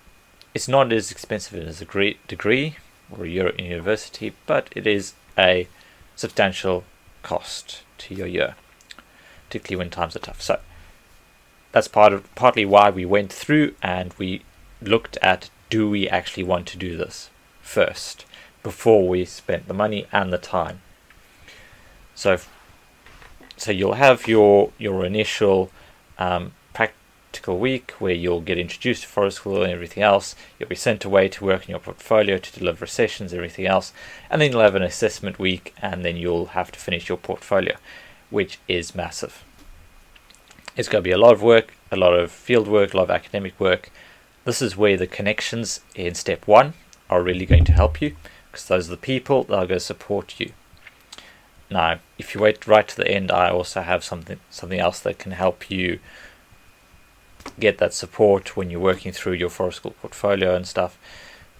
it's 0.53 0.67
not 0.67 0.91
as 0.91 1.11
expensive 1.11 1.67
as 1.67 1.81
a 1.81 1.85
degree, 1.85 2.17
degree 2.27 2.75
or 3.09 3.25
a 3.25 3.29
year 3.29 3.49
in 3.49 3.65
university, 3.65 4.33
but 4.45 4.69
it 4.75 4.87
is 4.87 5.13
a 5.37 5.67
substantial 6.15 6.83
cost 7.23 7.83
to 7.99 8.15
your 8.15 8.27
year, 8.27 8.55
particularly 9.51 9.83
when 9.83 9.89
times 9.89 10.15
are 10.15 10.19
tough. 10.19 10.41
So 10.41 10.61
that's 11.73 11.89
part 11.89 12.13
of 12.13 12.33
partly 12.35 12.63
why 12.63 12.89
we 12.89 13.05
went 13.05 13.33
through 13.33 13.75
and 13.83 14.13
we 14.13 14.43
looked 14.81 15.17
at 15.21 15.49
do 15.69 15.89
we 15.89 16.07
actually 16.07 16.43
want 16.43 16.67
to 16.67 16.77
do 16.77 16.95
this 16.95 17.29
first 17.61 18.25
before 18.63 19.07
we 19.09 19.25
spent 19.25 19.67
the 19.67 19.73
money 19.73 20.07
and 20.13 20.31
the 20.31 20.37
time. 20.37 20.81
So 22.15 22.37
so 23.57 23.71
you'll 23.71 23.95
have 24.07 24.25
your 24.25 24.71
your 24.77 25.05
initial 25.05 25.69
um, 26.17 26.53
practical 26.73 27.59
week 27.59 27.91
where 27.99 28.13
you'll 28.13 28.39
get 28.39 28.57
introduced 28.57 29.03
to 29.03 29.09
forest 29.09 29.37
school 29.37 29.63
and 29.63 29.73
everything 29.73 30.01
else. 30.01 30.33
You'll 30.57 30.69
be 30.69 30.75
sent 30.75 31.03
away 31.03 31.27
to 31.27 31.43
work 31.43 31.65
in 31.65 31.71
your 31.71 31.79
portfolio 31.79 32.37
to 32.37 32.59
deliver 32.59 32.87
sessions, 32.87 33.33
everything 33.33 33.65
else, 33.65 33.91
and 34.29 34.41
then 34.41 34.51
you'll 34.51 34.61
have 34.61 34.75
an 34.75 34.83
assessment 34.83 35.39
week, 35.39 35.73
and 35.81 36.05
then 36.05 36.15
you'll 36.15 36.47
have 36.47 36.71
to 36.71 36.79
finish 36.79 37.09
your 37.09 37.17
portfolio, 37.17 37.75
which 38.31 38.57
is 38.67 38.95
massive. 38.95 39.43
It's 40.75 40.89
going 40.89 41.03
to 41.03 41.07
be 41.07 41.11
a 41.11 41.17
lot 41.17 41.33
of 41.33 41.43
work, 41.43 41.75
a 41.91 41.97
lot 41.97 42.13
of 42.13 42.31
field 42.31 42.67
work, 42.67 42.93
a 42.93 42.97
lot 42.97 43.03
of 43.03 43.11
academic 43.11 43.59
work. 43.59 43.91
This 44.45 44.61
is 44.61 44.75
where 44.75 44.97
the 44.97 45.05
connections 45.05 45.81
in 45.93 46.15
step 46.15 46.47
one 46.47 46.73
are 47.09 47.21
really 47.21 47.45
going 47.45 47.65
to 47.65 47.73
help 47.73 48.01
you 48.01 48.15
because 48.51 48.67
those 48.67 48.87
are 48.87 48.91
the 48.91 48.97
people 48.97 49.43
that 49.43 49.55
are 49.55 49.67
going 49.67 49.79
to 49.79 49.85
support 49.85 50.39
you. 50.39 50.53
Now, 51.69 51.99
if 52.17 52.33
you 52.33 52.41
wait 52.41 52.67
right 52.67 52.87
to 52.87 52.97
the 52.97 53.07
end, 53.07 53.31
I 53.31 53.49
also 53.49 53.81
have 53.81 54.03
something 54.03 54.39
something 54.49 54.79
else 54.79 54.99
that 55.01 55.19
can 55.19 55.31
help 55.31 55.71
you 55.71 55.99
get 57.59 57.77
that 57.77 57.93
support 57.93 58.57
when 58.57 58.69
you're 58.69 58.79
working 58.79 59.11
through 59.11 59.33
your 59.33 59.49
forest 59.49 59.77
school 59.77 59.95
portfolio 60.01 60.53
and 60.55 60.67
stuff. 60.67 60.97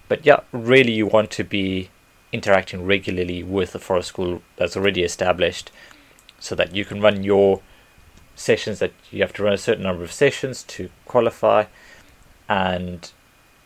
But 0.08 0.26
yeah, 0.26 0.40
really, 0.52 0.92
you 0.92 1.06
want 1.06 1.30
to 1.32 1.44
be 1.44 1.88
interacting 2.30 2.84
regularly 2.84 3.42
with 3.42 3.72
the 3.72 3.78
forest 3.78 4.08
school 4.08 4.42
that's 4.56 4.76
already 4.76 5.02
established 5.02 5.70
so 6.42 6.54
that 6.54 6.74
you 6.74 6.84
can 6.84 7.00
run 7.00 7.22
your 7.22 7.60
sessions 8.34 8.78
that 8.78 8.92
you 9.10 9.20
have 9.22 9.32
to 9.32 9.42
run 9.42 9.52
a 9.52 9.58
certain 9.58 9.84
number 9.84 10.02
of 10.02 10.12
sessions 10.12 10.62
to 10.64 10.90
qualify 11.04 11.64
and 12.48 13.12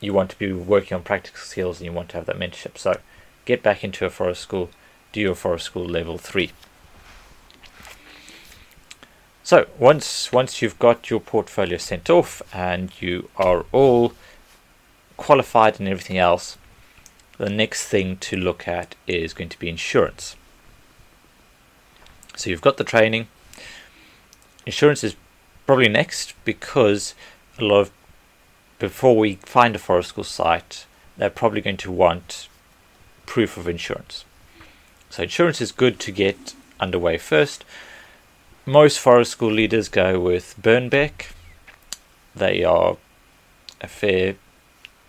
you 0.01 0.13
want 0.13 0.31
to 0.31 0.39
be 0.39 0.53
working 0.53 0.95
on 0.95 1.03
practical 1.03 1.41
skills 1.41 1.79
and 1.79 1.87
you 1.87 1.93
want 1.93 2.09
to 2.09 2.17
have 2.17 2.27
that 2.27 2.39
mentorship 2.39 2.77
so 2.77 2.99
get 3.45 3.63
back 3.63 3.83
into 3.83 4.05
a 4.05 4.11
forest 4.11 4.43
school 4.43 4.69
do 5.13 5.21
your 5.21 5.35
forest 5.35 5.65
school 5.65 5.87
level 5.87 6.19
3 6.19 6.51
so 9.43 9.67
once 9.79 10.33
once 10.33 10.61
you've 10.61 10.79
got 10.79 11.09
your 11.09 11.21
portfolio 11.21 11.79
sent 11.79 12.11
off 12.11 12.43
and 12.53 12.91
you 13.01 13.31
are 13.37 13.65
all 13.73 14.13
qualified 15.17 15.79
and 15.79 15.89
everything 15.89 16.19
else, 16.19 16.59
the 17.39 17.51
next 17.51 17.87
thing 17.87 18.17
to 18.19 18.37
look 18.37 18.67
at 18.67 18.95
is 19.07 19.35
going 19.35 19.49
to 19.51 19.59
be 19.59 19.69
insurance. 19.69 20.37
So 22.37 22.51
you've 22.51 22.61
got 22.61 22.77
the 22.77 22.85
training. 22.85 23.27
Insurance 24.65 25.03
is 25.03 25.17
probably 25.67 25.89
next 25.89 26.35
because 26.45 27.15
a 27.59 27.65
lot 27.65 27.81
of 27.81 27.91
before 28.79 29.17
we 29.17 29.37
find 29.37 29.75
a 29.75 29.79
forest 29.79 30.11
school 30.11 30.25
site, 30.25 30.87
they're 31.17 31.31
probably 31.31 31.61
going 31.61 31.79
to 31.79 31.91
want 31.91 32.49
proof 33.25 33.57
of 33.57 33.67
insurance. 33.67 34.25
So 35.11 35.25
insurance 35.25 35.61
is 35.61 35.73
good 35.73 35.99
to 36.01 36.13
get 36.13 36.55
underway 36.79 37.17
first 37.17 37.65
most 38.67 38.99
forest 38.99 39.31
school 39.31 39.53
leaders 39.53 39.89
go 39.89 40.19
with 40.19 40.57
Birnbeck. 40.61 41.31
They 42.35 42.65
are 42.65 42.97
a 43.81 43.87
fair 43.87 44.35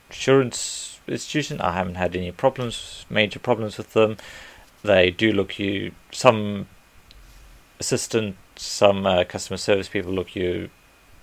insurance 0.10 1.00
institution. 1.08 1.60
I 1.60 1.74
haven't 1.74 1.96
had 1.96 2.16
any 2.16 2.32
problems, 2.32 3.06
major 3.10 3.40
problems 3.40 3.78
with 3.78 3.94
them. 3.94 4.18
They 4.84 5.10
do 5.10 5.32
look 5.32 5.58
you 5.58 5.92
some 6.12 6.68
assistant, 7.80 8.36
some 8.56 9.06
uh, 9.06 9.24
customer 9.24 9.58
service 9.58 9.90
people 9.90 10.12
look 10.12 10.36
you, 10.36 10.70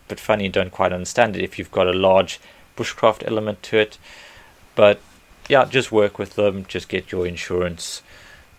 but 0.09 0.21
funny 0.21 0.49
don't 0.49 0.71
quite 0.71 0.93
understand 0.93 1.37
it 1.37 1.43
if 1.43 1.59
you've 1.59 1.73
got 1.73 1.87
a 1.87 1.93
large 1.93 2.41
bushcraft 2.77 3.27
element 3.27 3.63
to 3.65 3.79
it. 3.79 3.99
But 4.75 5.01
yeah, 5.49 5.65
just 5.65 5.93
work 5.93 6.19
with 6.19 6.35
them. 6.35 6.65
Just 6.67 6.89
get 6.89 7.13
your 7.13 7.27
insurance 7.27 8.03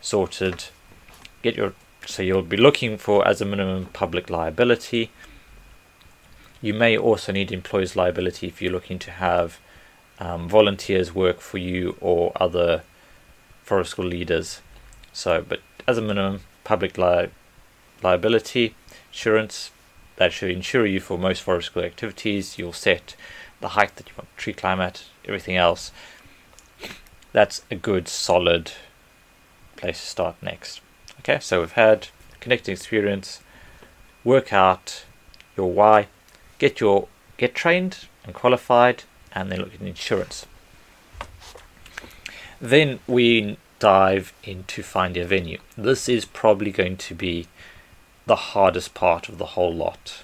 sorted. 0.02 0.66
Get 1.42 1.56
your 1.56 1.74
so 2.06 2.22
you'll 2.22 2.44
be 2.44 2.58
looking 2.58 2.98
for, 2.98 3.28
as 3.28 3.42
a 3.42 3.46
minimum, 3.46 3.88
public 3.88 4.30
liability. 4.30 5.12
You 6.62 6.74
may 6.74 6.98
also 6.98 7.32
need 7.32 7.52
employer's 7.52 7.96
liability 7.96 8.48
if 8.48 8.62
you're 8.62 8.72
looking 8.72 9.00
to 9.00 9.12
have 9.12 9.60
um, 10.20 10.48
volunteers 10.48 11.14
work 11.14 11.42
for 11.42 11.58
you 11.58 11.98
or 12.00 12.32
other 12.36 12.84
forest 13.64 13.92
school 13.92 14.06
leaders. 14.06 14.62
So, 15.14 15.44
but 15.48 15.62
as 15.88 15.98
a 15.98 16.02
minimum, 16.02 16.42
public 16.64 16.98
li- 16.98 17.30
liability 18.06 18.76
insurance 19.12 19.72
that 20.18 20.32
should 20.32 20.52
insure 20.52 20.86
you 20.86 21.00
for 21.00 21.18
most 21.18 21.42
forest 21.42 21.68
school 21.68 21.84
activities. 21.84 22.58
You'll 22.58 22.74
set 22.74 23.16
the 23.60 23.70
height 23.70 23.96
that 23.96 24.08
you 24.08 24.14
want, 24.18 24.30
tree 24.38 24.54
climate, 24.54 25.06
everything 25.26 25.56
else. 25.56 25.92
That's 27.34 27.64
a 27.70 27.76
good, 27.76 28.08
solid 28.08 28.72
place 29.76 30.00
to 30.00 30.08
start 30.08 30.36
next. 30.42 30.82
Okay, 31.20 31.40
so 31.40 31.60
we've 31.60 31.72
had 31.72 32.08
connecting 32.40 32.74
experience, 32.74 33.42
work 34.24 34.54
out 34.54 35.06
your 35.58 35.72
why, 35.72 36.08
get 36.60 36.80
your 36.80 37.08
get 37.38 37.56
trained 37.56 38.08
and 38.24 38.34
qualified, 38.34 39.04
and 39.34 39.52
then 39.52 39.60
look 39.60 39.74
at 39.74 39.82
insurance. 39.82 40.46
Then 42.62 43.00
we 43.08 43.58
dive 43.80 44.34
into 44.44 44.82
finding 44.82 45.24
a 45.24 45.28
venue. 45.28 45.60
This 45.78 46.08
is 46.08 46.24
probably 46.24 46.72
going 46.72 46.98
to 46.98 47.16
be 47.16 47.48
the 48.26 48.36
hardest 48.36 48.94
part 48.94 49.30
of 49.30 49.38
the 49.38 49.46
whole 49.46 49.74
lot. 49.74 50.24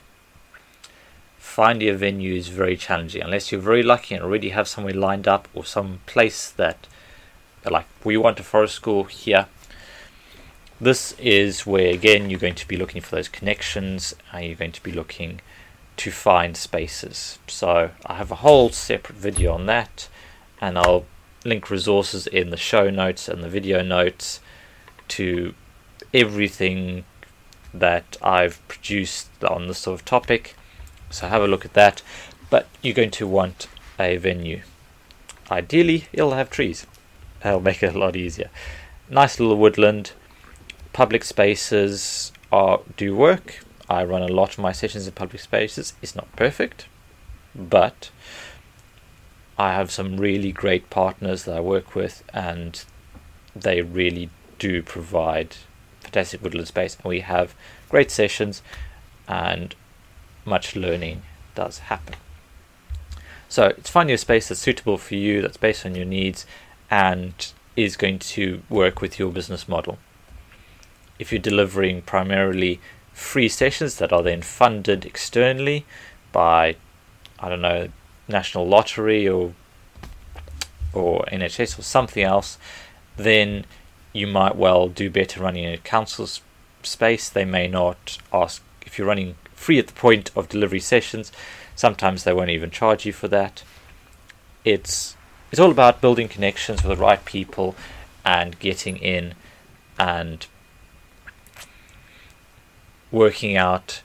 Finding 1.38 1.90
a 1.90 1.94
venue 1.94 2.36
is 2.36 2.48
very 2.48 2.78
challenging 2.78 3.22
unless 3.22 3.52
you're 3.52 3.62
very 3.62 3.84
lucky 3.84 4.16
and 4.16 4.24
already 4.24 4.50
have 4.50 4.68
somewhere 4.68 4.94
lined 4.94 5.28
up 5.28 5.48
or 5.54 5.66
some 5.66 6.00
place 6.06 6.50
that 6.52 6.88
like 7.70 7.86
we 8.04 8.18
want 8.18 8.40
a 8.40 8.44
forest 8.44 8.74
school 8.74 9.04
here 9.04 9.46
this 10.82 11.14
is 11.20 11.64
where 11.64 11.94
again 11.94 12.30
you're 12.30 12.40
going 12.40 12.56
to 12.56 12.68
be 12.68 12.76
looking 12.76 13.02
for 13.02 13.16
those 13.16 13.30
connections 13.30 14.16
and 14.34 14.46
you're 14.46 14.56
going 14.56 14.72
to 14.72 14.82
be 14.82 14.92
looking 14.92 15.40
to 15.98 16.10
find 16.10 16.58
spaces. 16.58 17.38
So 17.48 17.92
I 18.04 18.16
have 18.16 18.32
a 18.32 18.38
whole 18.38 18.72
separate 18.72 19.20
video 19.20 19.54
on 19.54 19.68
that 19.68 20.10
and 20.60 20.80
I'll 20.80 21.06
link 21.46 21.70
resources 21.70 22.26
in 22.26 22.50
the 22.50 22.58
show 22.58 22.90
notes 22.90 23.28
and 23.28 23.44
the 23.44 23.50
video 23.50 23.84
notes 23.84 24.40
to 25.10 25.54
everything 26.12 27.06
that 27.74 28.18
I've 28.22 28.66
produced 28.68 29.30
on 29.44 29.68
this 29.68 29.80
sort 29.80 30.00
of 30.00 30.06
topic. 30.06 30.56
So 31.10 31.28
have 31.28 31.42
a 31.42 31.48
look 31.48 31.66
at 31.66 31.74
that. 31.74 32.02
But 32.50 32.68
you're 32.82 32.94
going 32.94 33.12
to 33.12 33.28
want 33.28 33.68
a 34.00 34.18
venue. 34.18 34.62
Ideally, 35.50 36.08
it'll 36.14 36.34
have 36.34 36.50
trees. 36.50 36.86
That'll 37.42 37.62
make 37.62 37.82
it 37.84 37.96
a 37.96 38.00
lot 38.00 38.16
easier. 38.16 38.50
Nice 39.10 39.40
little 39.40 39.58
woodland 39.58 40.14
public 40.94 41.24
spaces 41.24 42.32
are 42.52 42.82
do 42.98 43.16
work. 43.16 43.64
I 43.90 44.04
run 44.04 44.22
a 44.22 44.28
lot 44.28 44.54
of 44.54 44.60
my 44.60 44.72
sessions 44.72 45.08
in 45.08 45.14
public 45.14 45.42
spaces. 45.42 45.94
It's 46.02 46.16
not 46.16 46.34
perfect, 46.36 46.88
but 47.56 48.10
I 49.58 49.74
have 49.74 49.92
some 49.92 50.18
really 50.18 50.52
great 50.52 50.90
partners 50.90 51.44
that 51.44 51.58
I 51.58 51.60
work 51.60 51.94
with, 51.96 52.24
and 52.34 52.84
they 53.56 53.82
really 53.82 54.30
do 54.60 54.82
provide 54.82 55.58
fantastic 56.12 56.44
woodland 56.44 56.68
space. 56.68 56.96
And 56.96 57.06
we 57.06 57.22
have 57.22 57.56
great 57.90 58.12
sessions, 58.12 58.62
and 59.28 59.76
much 60.46 60.76
learning 60.76 61.24
does 61.56 61.80
happen. 61.80 62.16
So 63.48 63.68
it's 63.68 63.90
finding 63.90 64.14
a 64.14 64.18
space 64.18 64.50
that's 64.50 64.62
suitable 64.62 64.98
for 64.98 65.16
you, 65.16 65.42
that's 65.42 65.58
based 65.58 65.86
on 65.86 65.96
your 65.96 66.06
needs, 66.06 66.46
and 66.90 67.34
is 67.76 67.96
going 67.96 68.20
to 68.20 68.62
work 68.70 69.02
with 69.02 69.18
your 69.18 69.32
business 69.32 69.68
model 69.68 69.98
if 71.22 71.32
you're 71.32 71.40
delivering 71.40 72.02
primarily 72.02 72.80
free 73.14 73.48
sessions 73.48 73.98
that 73.98 74.12
are 74.12 74.24
then 74.24 74.42
funded 74.42 75.06
externally 75.06 75.86
by, 76.32 76.76
I 77.40 77.48
don't 77.48 77.62
know, 77.62 77.90
National 78.28 78.68
Lottery 78.68 79.30
or 79.30 79.54
or 80.94 81.24
NHS 81.32 81.80
or 81.80 81.84
something 81.84 82.24
else, 82.24 82.58
then 83.16 83.66
you 84.14 84.28
might 84.28 84.56
well 84.56 84.88
do 84.88 85.10
better 85.10 85.42
running 85.42 85.64
in 85.64 85.74
a 85.74 85.78
council 85.78 86.28
space. 86.84 87.30
They 87.30 87.46
may 87.46 87.68
not 87.68 88.18
ask 88.34 88.62
if 88.86 88.98
you're 88.98 89.08
running 89.08 89.36
free 89.54 89.80
at 89.80 89.88
the 89.88 89.94
point 89.94 90.32
of 90.36 90.50
delivery 90.50 90.80
sessions. 90.80 91.32
Sometimes 91.76 92.24
they 92.24 92.34
won't 92.34 92.50
even 92.50 92.72
charge 92.72 93.06
you 93.06 93.14
for 93.14 93.28
that. 93.30 93.64
It's 94.66 95.16
it's 95.52 95.60
all 95.60 95.72
about 95.72 96.02
building 96.02 96.28
connections 96.28 96.84
with 96.84 96.98
the 96.98 97.04
right 97.04 97.24
people 97.26 97.76
and 98.24 98.58
getting 98.60 98.98
in 98.98 99.34
and 100.00 100.46
working 103.12 103.58
out 103.58 104.02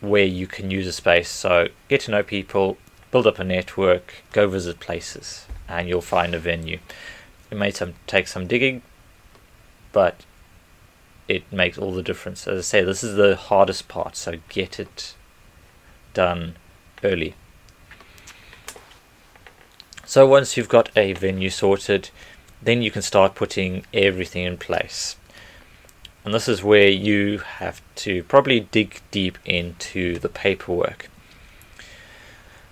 where 0.00 0.24
you 0.24 0.46
can 0.46 0.70
use 0.70 0.86
a 0.86 0.92
space. 0.92 1.28
So 1.28 1.68
get 1.88 2.02
to 2.02 2.10
know 2.10 2.22
people, 2.22 2.76
build 3.10 3.26
up 3.26 3.38
a 3.38 3.44
network, 3.44 4.22
go 4.32 4.48
visit 4.48 4.80
places, 4.80 5.46
and 5.68 5.88
you'll 5.88 6.00
find 6.00 6.34
a 6.34 6.38
venue. 6.38 6.80
It 7.54 7.58
may 7.58 7.70
some, 7.70 7.94
take 8.08 8.26
some 8.26 8.48
digging, 8.48 8.82
but 9.92 10.24
it 11.28 11.52
makes 11.52 11.78
all 11.78 11.92
the 11.92 12.02
difference. 12.02 12.48
As 12.48 12.58
I 12.58 12.62
say, 12.62 12.82
this 12.82 13.04
is 13.04 13.14
the 13.14 13.36
hardest 13.36 13.86
part, 13.86 14.16
so 14.16 14.38
get 14.48 14.80
it 14.80 15.14
done 16.14 16.56
early. 17.04 17.36
So 20.04 20.26
once 20.26 20.56
you've 20.56 20.68
got 20.68 20.90
a 20.96 21.12
venue 21.12 21.48
sorted, 21.48 22.10
then 22.60 22.82
you 22.82 22.90
can 22.90 23.02
start 23.02 23.36
putting 23.36 23.86
everything 23.94 24.42
in 24.42 24.56
place. 24.56 25.14
And 26.24 26.34
this 26.34 26.48
is 26.48 26.64
where 26.64 26.88
you 26.88 27.38
have 27.38 27.80
to 27.96 28.24
probably 28.24 28.60
dig 28.60 29.00
deep 29.12 29.38
into 29.44 30.18
the 30.18 30.28
paperwork. 30.28 31.08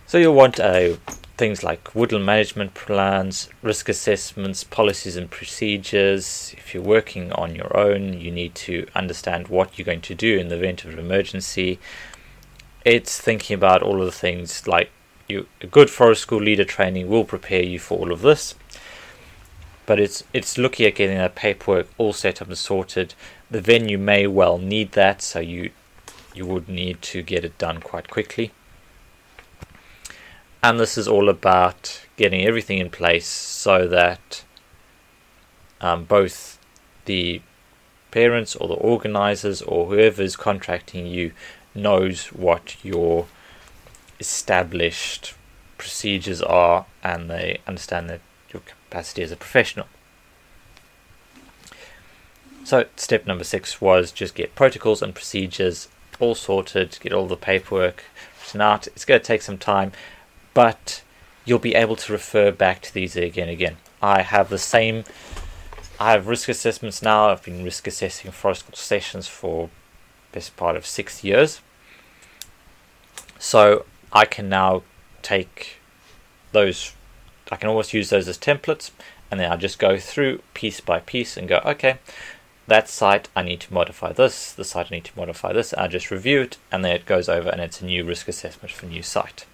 So 0.09 0.19
you'll 0.19 0.35
want 0.35 0.59
uh, 0.59 0.97
things 1.43 1.65
like 1.65 1.93
woodland 1.93 2.25
management 2.25 2.73
plans, 2.73 3.49
risk 3.63 3.89
assessments, 3.89 4.63
policies 4.63 5.17
and 5.17 5.29
procedures. 5.29 6.55
If 6.57 6.73
you're 6.73 6.85
working 6.85 7.33
on 7.33 7.57
your 7.57 7.77
own, 7.77 8.13
you 8.13 8.31
need 8.31 8.55
to 8.67 8.87
understand 8.95 9.49
what 9.49 9.77
you're 9.77 9.85
going 9.85 10.03
to 10.03 10.15
do 10.15 10.39
in 10.39 10.47
the 10.47 10.55
event 10.55 10.85
of 10.85 10.93
an 10.93 11.01
emergency. 11.01 11.81
It's 12.85 13.21
thinking 13.21 13.55
about 13.55 13.83
all 13.83 13.99
of 13.99 14.07
the 14.07 14.13
things 14.13 14.69
like 14.69 14.91
you, 15.27 15.49
a 15.61 15.67
good 15.67 15.91
forest 15.91 16.23
school 16.23 16.41
leader 16.41 16.65
training 16.65 17.09
will 17.09 17.25
prepare 17.25 17.65
you 17.65 17.81
for 17.81 17.99
all 17.99 18.13
of 18.13 18.23
this. 18.23 18.55
But 19.85 19.99
it's 19.99 20.23
it's 20.33 20.57
looking 20.57 20.87
at 20.87 20.95
getting 20.95 21.19
that 21.19 21.35
paperwork 21.35 21.89
all 21.99 22.13
set 22.13 22.41
up 22.41 22.47
and 22.47 22.57
sorted. 22.57 23.15
The 23.51 23.61
venue 23.61 23.99
may 23.99 24.29
well 24.29 24.59
need 24.59 24.93
that, 24.93 25.21
so 25.21 25.41
you 25.41 25.73
you 26.37 26.47
would 26.47 26.69
need 26.69 27.03
to 27.11 27.21
get 27.21 27.45
it 27.45 27.59
done 27.59 27.81
quite 27.81 28.09
quickly. 28.09 28.53
And 30.63 30.79
this 30.79 30.97
is 30.97 31.09
all 31.09 31.29
about 31.29 32.07
getting 32.17 32.47
everything 32.47 32.79
in 32.79 32.89
place 32.89 33.27
so 33.27 33.89
that 33.89 34.45
um, 35.81 36.05
both 36.05 36.59
the 37.07 37.43
parents 38.13 38.55
or 38.55 38.69
the 38.69 38.75
organizers 38.75 39.61
or 39.63 39.87
whoever 39.87 40.23
is 40.23 40.37
contracting 40.37 41.07
you 41.07 41.33
knows 41.75 42.27
what 42.27 42.77
your 42.85 43.27
established 44.21 45.35
procedures 45.79 46.41
are 46.43 46.87
and 47.03 47.29
they 47.29 47.59
understand 47.67 48.09
that 48.09 48.21
your 48.53 48.63
capacity 48.63 49.23
as 49.23 49.33
a 49.33 49.37
professional. 49.37 49.87
So, 52.65 52.87
step 52.95 53.27
number 53.27 53.43
six 53.43 53.81
was 53.81 54.13
just 54.13 54.37
get 54.37 54.55
protocols 54.55 55.03
and 55.03 55.13
procedures 55.13 55.89
all 56.21 56.37
sorted, 56.37 56.97
get 57.01 57.13
all 57.13 57.27
the 57.27 57.37
paperwork 57.37 58.05
written 58.41 58.61
out. 58.61 58.87
It's 58.87 59.05
going 59.05 59.21
to 59.21 59.27
take 59.27 59.43
some 59.43 59.59
time, 59.59 59.91
but 60.55 61.03
you'll 61.45 61.59
be 61.59 61.75
able 61.75 61.97
to 61.97 62.13
refer 62.13 62.51
back 62.51 62.83
to 62.83 62.95
these 62.95 63.17
again 63.17 63.49
and 63.49 63.53
again. 63.53 63.77
I 64.01 64.23
have 64.23 64.49
the 64.49 64.59
same. 64.59 65.05
I 65.99 66.13
have 66.13 66.27
risk 66.27 66.49
assessments 66.49 67.03
now. 67.03 67.29
I've 67.29 67.43
been 67.43 67.65
risk 67.65 67.87
assessing 67.87 68.31
forest 68.31 68.77
sessions 68.77 69.29
for 69.29 69.71
best 70.33 70.57
part 70.57 70.77
of 70.77 70.87
six 70.87 71.23
years. 71.23 71.61
So 73.39 73.85
I 74.13 74.25
can 74.25 74.49
now 74.49 74.83
take 75.23 75.79
those, 76.53 76.93
I 77.51 77.57
can 77.57 77.69
almost 77.69 77.93
use 77.93 78.11
those 78.11 78.29
as 78.29 78.39
templates, 78.39 78.91
and 79.31 79.41
then 79.41 79.51
I 79.51 79.57
just 79.57 79.79
go 79.79 79.99
through 79.99 80.43
piece 80.55 80.81
by 80.81 81.01
piece 81.01 81.37
and 81.37 81.49
go, 81.49 81.61
okay, 81.65 81.99
that 82.67 82.89
site 82.89 83.29
I 83.35 83.43
need 83.43 83.61
to 83.61 83.75
modify 83.75 84.13
this, 84.13 84.53
the 84.53 84.65
site 84.65 84.87
I 84.91 84.97
need 84.97 85.05
to 85.05 85.17
modify 85.17 85.53
this, 85.53 85.73
I 85.75 85.89
just 85.89 86.11
review 86.11 86.43
it, 86.43 86.59
and 86.71 86.85
then 86.85 86.95
it 86.95 87.07
goes 87.07 87.29
over 87.29 87.49
and 87.49 87.61
it's 87.61 87.81
a 87.81 87.87
new 87.87 88.05
risk 88.05 88.29
assessment 88.29 88.73
for 88.73 88.87
new 88.87 89.03
site. 89.03 89.47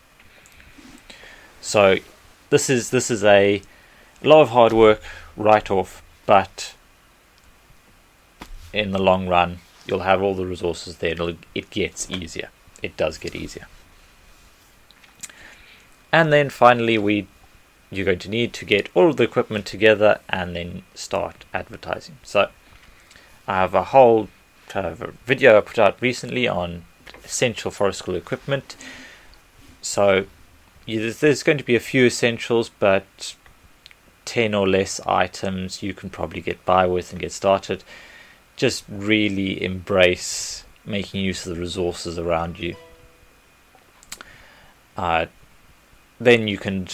So 1.61 1.97
this 2.51 2.71
is 2.71 2.91
this 2.91 3.11
is 3.11 3.25
a 3.25 3.63
lot 4.23 4.43
of 4.43 4.51
hard 4.51 4.73
work 4.73 5.03
right 5.37 5.71
off, 5.71 6.03
but 6.27 6.75
in 8.73 8.91
the 8.91 8.99
long 8.99 9.29
run, 9.29 9.59
you'll 9.87 10.01
have 10.01 10.23
all 10.23 10.35
the 10.35 10.47
resources 10.47 10.99
there. 10.99 11.13
It'll, 11.13 11.37
it 11.55 11.71
gets 11.71 12.11
easier. 12.11 12.51
It 12.83 12.97
does 12.97 13.19
get 13.19 13.35
easier. 13.35 13.67
And 16.13 16.33
then 16.33 16.51
finally, 16.51 16.99
we 16.99 17.27
you're 17.91 18.05
going 18.05 18.19
to 18.19 18.29
need 18.29 18.53
to 18.53 18.65
get 18.65 18.89
all 18.95 19.09
of 19.09 19.17
the 19.17 19.25
equipment 19.25 19.65
together 19.65 20.21
and 20.29 20.55
then 20.55 20.83
start 20.95 21.47
advertising. 21.55 22.19
So 22.23 22.51
I 23.47 23.57
have 23.57 23.75
a 23.75 23.85
whole 23.85 24.29
uh, 24.75 24.95
video 25.25 25.57
I 25.57 25.61
put 25.63 25.79
out 25.79 25.97
recently 26.03 26.47
on 26.47 26.85
essential 27.25 27.71
forest 27.71 28.01
school 28.01 28.15
equipment. 28.15 28.77
So 29.81 30.27
yeah, 30.89 31.13
there's 31.21 31.43
going 31.43 31.59
to 31.59 31.65
be 31.65 31.77
a 31.77 31.81
few 31.81 32.07
essentials, 32.07 32.71
but 32.71 33.35
10 34.25 34.55
or 34.55 34.67
less 34.67 35.01
items 35.01 35.83
you 35.83 35.93
can 35.93 36.09
probably 36.09 36.41
get 36.41 36.65
by 36.65 36.87
with 36.87 37.13
and 37.13 37.21
get 37.21 37.31
started. 37.31 37.85
Just 38.57 38.85
really 38.89 39.63
embrace 39.63 40.65
making 40.87 41.23
use 41.23 41.45
of 41.45 41.55
the 41.55 41.61
resources 41.61 42.19
around 42.19 42.59
you. 42.59 42.75
Uh, 44.97 45.27
then 46.19 46.49
you 46.49 46.57
can, 46.57 46.89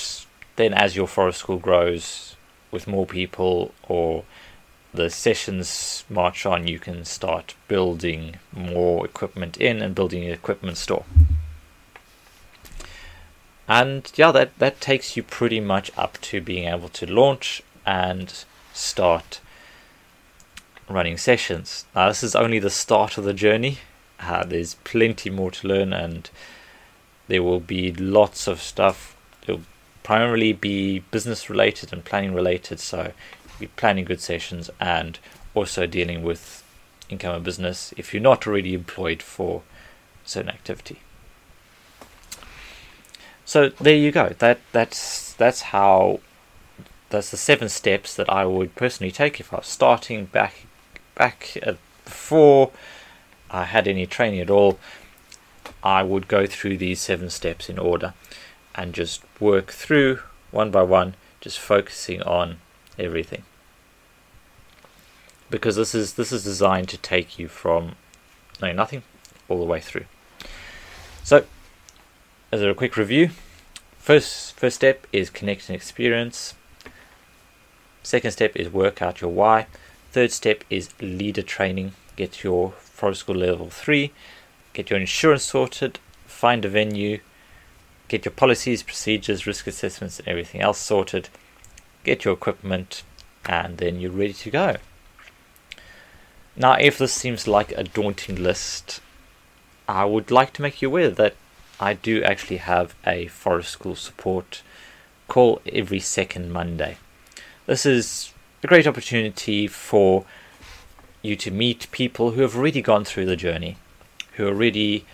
then 0.56 0.74
as 0.74 0.96
your 0.96 1.06
forest 1.06 1.38
school 1.38 1.58
grows 1.58 2.34
with 2.72 2.88
more 2.88 3.06
people 3.06 3.72
or 3.84 4.24
the 4.92 5.08
sessions 5.08 6.04
march 6.10 6.44
on, 6.44 6.66
you 6.66 6.80
can 6.80 7.04
start 7.04 7.54
building 7.68 8.40
more 8.52 9.04
equipment 9.04 9.56
in 9.56 9.80
and 9.80 9.94
building 9.94 10.24
an 10.24 10.32
equipment 10.32 10.78
store. 10.78 11.04
And 13.66 14.10
yeah, 14.14 14.30
that, 14.32 14.58
that 14.58 14.80
takes 14.80 15.16
you 15.16 15.22
pretty 15.22 15.60
much 15.60 15.90
up 15.96 16.20
to 16.22 16.40
being 16.40 16.68
able 16.68 16.90
to 16.90 17.06
launch 17.06 17.62
and 17.86 18.44
start 18.72 19.40
running 20.88 21.16
sessions. 21.16 21.86
Now, 21.94 22.08
this 22.08 22.22
is 22.22 22.34
only 22.34 22.58
the 22.58 22.70
start 22.70 23.16
of 23.16 23.24
the 23.24 23.32
journey. 23.32 23.78
Uh, 24.20 24.44
there's 24.44 24.74
plenty 24.84 25.30
more 25.30 25.50
to 25.50 25.68
learn, 25.68 25.92
and 25.92 26.28
there 27.28 27.42
will 27.42 27.60
be 27.60 27.92
lots 27.92 28.46
of 28.46 28.60
stuff. 28.60 29.16
It'll 29.42 29.62
primarily 30.02 30.52
be 30.52 31.00
business 31.10 31.48
related 31.48 31.92
and 31.92 32.04
planning 32.04 32.34
related, 32.34 32.80
so 32.80 33.12
be 33.58 33.68
planning 33.68 34.04
good 34.04 34.20
sessions 34.20 34.68
and 34.80 35.18
also 35.54 35.86
dealing 35.86 36.22
with 36.22 36.62
income 37.08 37.36
and 37.36 37.44
business 37.44 37.94
if 37.96 38.12
you're 38.12 38.22
not 38.22 38.46
already 38.46 38.74
employed 38.74 39.22
for 39.22 39.62
certain 40.24 40.50
activity. 40.50 41.00
So 43.54 43.68
there 43.68 43.94
you 43.94 44.10
go. 44.10 44.34
That 44.40 44.58
that's 44.72 45.32
that's 45.34 45.62
how 45.70 46.18
that's 47.10 47.30
the 47.30 47.36
seven 47.36 47.68
steps 47.68 48.16
that 48.16 48.28
I 48.28 48.44
would 48.44 48.74
personally 48.74 49.12
take 49.12 49.38
if 49.38 49.52
I 49.52 49.58
was 49.58 49.68
starting 49.68 50.24
back 50.24 50.66
back 51.14 51.56
before 52.04 52.72
I 53.52 53.62
had 53.62 53.86
any 53.86 54.06
training 54.06 54.40
at 54.40 54.50
all. 54.50 54.80
I 55.84 56.02
would 56.02 56.26
go 56.26 56.46
through 56.46 56.78
these 56.78 57.00
seven 57.00 57.30
steps 57.30 57.68
in 57.68 57.78
order 57.78 58.14
and 58.74 58.92
just 58.92 59.22
work 59.38 59.70
through 59.70 60.18
one 60.50 60.72
by 60.72 60.82
one, 60.82 61.14
just 61.40 61.60
focusing 61.60 62.22
on 62.22 62.56
everything. 62.98 63.44
Because 65.48 65.76
this 65.76 65.94
is 65.94 66.14
this 66.14 66.32
is 66.32 66.42
designed 66.42 66.88
to 66.88 66.98
take 66.98 67.38
you 67.38 67.46
from 67.46 67.94
knowing 68.60 68.74
nothing 68.74 69.04
all 69.48 69.60
the 69.60 69.64
way 69.64 69.80
through. 69.80 70.06
So 71.22 71.46
as 72.50 72.60
a 72.60 72.74
quick 72.74 72.96
review, 72.96 73.30
first 74.04 74.54
first 74.56 74.76
step 74.76 75.06
is 75.14 75.30
connect 75.30 75.70
and 75.70 75.74
experience. 75.74 76.54
Second 78.02 78.32
step 78.32 78.54
is 78.54 78.68
work 78.68 79.00
out 79.00 79.22
your 79.22 79.30
why. 79.30 79.66
Third 80.12 80.30
step 80.30 80.62
is 80.68 80.90
leader 81.00 81.40
training. 81.40 81.92
Get 82.14 82.44
your 82.44 82.72
forest 82.72 83.20
school 83.20 83.36
level 83.36 83.70
three. 83.70 84.12
Get 84.74 84.90
your 84.90 85.00
insurance 85.00 85.44
sorted. 85.44 85.98
Find 86.26 86.66
a 86.66 86.68
venue. 86.68 87.20
Get 88.08 88.26
your 88.26 88.32
policies, 88.32 88.82
procedures, 88.82 89.46
risk 89.46 89.66
assessments, 89.66 90.18
and 90.18 90.28
everything 90.28 90.60
else 90.60 90.78
sorted. 90.78 91.30
Get 92.04 92.26
your 92.26 92.34
equipment, 92.34 93.04
and 93.46 93.78
then 93.78 94.00
you're 94.00 94.10
ready 94.10 94.34
to 94.34 94.50
go. 94.50 94.76
Now, 96.56 96.74
if 96.74 96.98
this 96.98 97.14
seems 97.14 97.48
like 97.48 97.72
a 97.72 97.84
daunting 97.84 98.36
list, 98.36 99.00
I 99.88 100.04
would 100.04 100.30
like 100.30 100.52
to 100.52 100.62
make 100.62 100.82
you 100.82 100.88
aware 100.88 101.08
that 101.08 101.34
I 101.80 101.94
do 101.94 102.22
actually 102.22 102.58
have 102.58 102.94
a 103.06 103.26
forest 103.28 103.70
school 103.70 103.96
support 103.96 104.62
call 105.28 105.60
every 105.70 106.00
second 106.00 106.52
Monday. 106.52 106.98
This 107.66 107.84
is 107.86 108.32
a 108.62 108.66
great 108.66 108.86
opportunity 108.86 109.66
for 109.66 110.24
you 111.22 111.36
to 111.36 111.50
meet 111.50 111.90
people 111.90 112.32
who 112.32 112.42
have 112.42 112.56
already 112.56 112.82
gone 112.82 113.04
through 113.04 113.26
the 113.26 113.36
journey, 113.36 113.76
who 114.34 114.46
already 114.46 115.04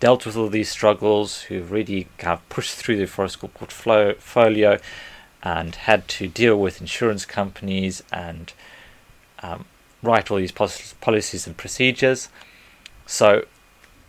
dealt 0.00 0.24
with 0.24 0.36
all 0.36 0.48
these 0.48 0.70
struggles, 0.70 1.42
who've 1.42 1.70
really 1.70 2.08
kind 2.16 2.32
of 2.32 2.48
pushed 2.48 2.74
through 2.74 2.96
the 2.96 3.06
forest 3.06 3.34
school 3.34 3.50
portfolio 3.50 4.78
and 5.42 5.74
had 5.74 6.08
to 6.08 6.26
deal 6.26 6.58
with 6.58 6.80
insurance 6.80 7.24
companies 7.24 8.02
and 8.12 8.52
um, 9.42 9.66
write 10.02 10.30
all 10.30 10.38
these 10.38 10.52
policies 10.52 11.46
and 11.46 11.56
procedures. 11.56 12.28
So 13.06 13.44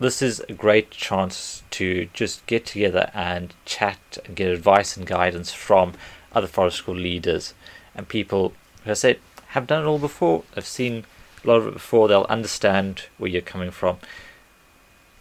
this 0.02 0.20
is 0.20 0.40
a 0.48 0.52
great 0.52 0.90
chance 0.90 1.62
to 1.70 2.08
just 2.12 2.44
get 2.46 2.66
together 2.66 3.10
and 3.14 3.54
chat 3.64 4.18
and 4.24 4.36
get 4.36 4.48
advice 4.48 4.96
and 4.96 5.06
guidance 5.06 5.52
from 5.52 5.94
other 6.32 6.46
forest 6.46 6.78
school 6.78 6.94
leaders 6.94 7.54
and 7.94 8.08
people 8.08 8.52
who 8.84 8.90
I 8.90 8.94
said 8.94 9.18
have 9.48 9.66
done 9.66 9.82
it 9.82 9.86
all 9.86 9.98
before, 9.98 10.44
have 10.54 10.66
seen 10.66 11.04
a 11.44 11.46
lot 11.46 11.56
of 11.56 11.66
it 11.68 11.74
before, 11.74 12.08
they'll 12.08 12.26
understand 12.28 13.04
where 13.18 13.30
you're 13.30 13.42
coming 13.42 13.70
from. 13.70 13.98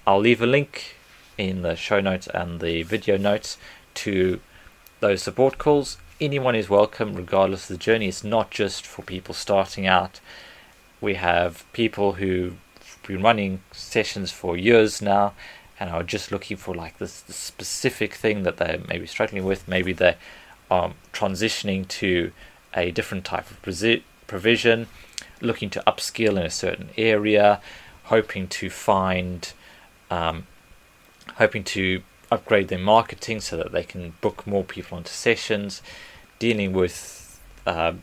I'll 0.08 0.20
leave 0.20 0.42
a 0.42 0.48
link 0.48 0.96
in 1.38 1.62
the 1.62 1.76
show 1.76 2.00
notes 2.00 2.28
and 2.28 2.60
the 2.60 2.84
video 2.84 3.18
notes 3.18 3.58
to 3.96 4.40
those 5.00 5.22
support 5.22 5.58
calls. 5.58 5.98
Anyone 6.20 6.56
is 6.56 6.70
welcome, 6.70 7.16
regardless 7.16 7.70
of 7.70 7.78
the 7.78 7.84
journey. 7.84 8.08
It's 8.08 8.24
not 8.24 8.52
just 8.52 8.86
for 8.86 9.02
people 9.02 9.34
starting 9.34 9.86
out. 9.86 10.20
We 11.02 11.16
have 11.16 11.66
people 11.74 12.14
who've 12.14 12.58
been 13.04 13.22
running 13.22 13.62
sessions 13.72 14.32
for 14.32 14.58
years 14.58 15.02
now 15.02 15.34
and 15.80 15.90
are 15.90 16.04
just 16.04 16.32
looking 16.32 16.58
for 16.58 16.76
like 16.76 16.98
this, 17.00 17.22
this 17.22 17.36
specific 17.36 18.14
thing 18.14 18.44
that 18.44 18.58
they're 18.58 18.80
maybe 18.88 19.08
struggling 19.08 19.44
with. 19.44 19.68
Maybe 19.68 19.94
they're 19.94 20.18
um, 20.70 20.94
transitioning 21.12 21.88
to 21.88 22.32
a 22.76 22.92
different 22.92 23.26
type 23.26 23.50
of 23.50 23.62
provision, 24.28 24.88
looking 25.42 25.70
to 25.72 25.84
upskill 25.88 26.32
in 26.32 26.46
a 26.46 26.50
certain 26.50 26.90
area, 26.98 27.60
hoping 28.04 28.48
to 28.48 28.70
find, 28.70 29.54
um, 30.10 30.46
hoping 31.36 31.64
to 31.64 32.04
upgrade 32.32 32.68
their 32.68 32.80
marketing 32.80 33.42
so 33.42 33.58
that 33.58 33.72
they 33.72 33.84
can 33.84 34.14
book 34.22 34.46
more 34.46 34.64
people 34.64 34.98
onto 34.98 35.10
sessions, 35.10 35.82
dealing 36.40 36.74
with 36.74 37.42
uh, 37.66 37.94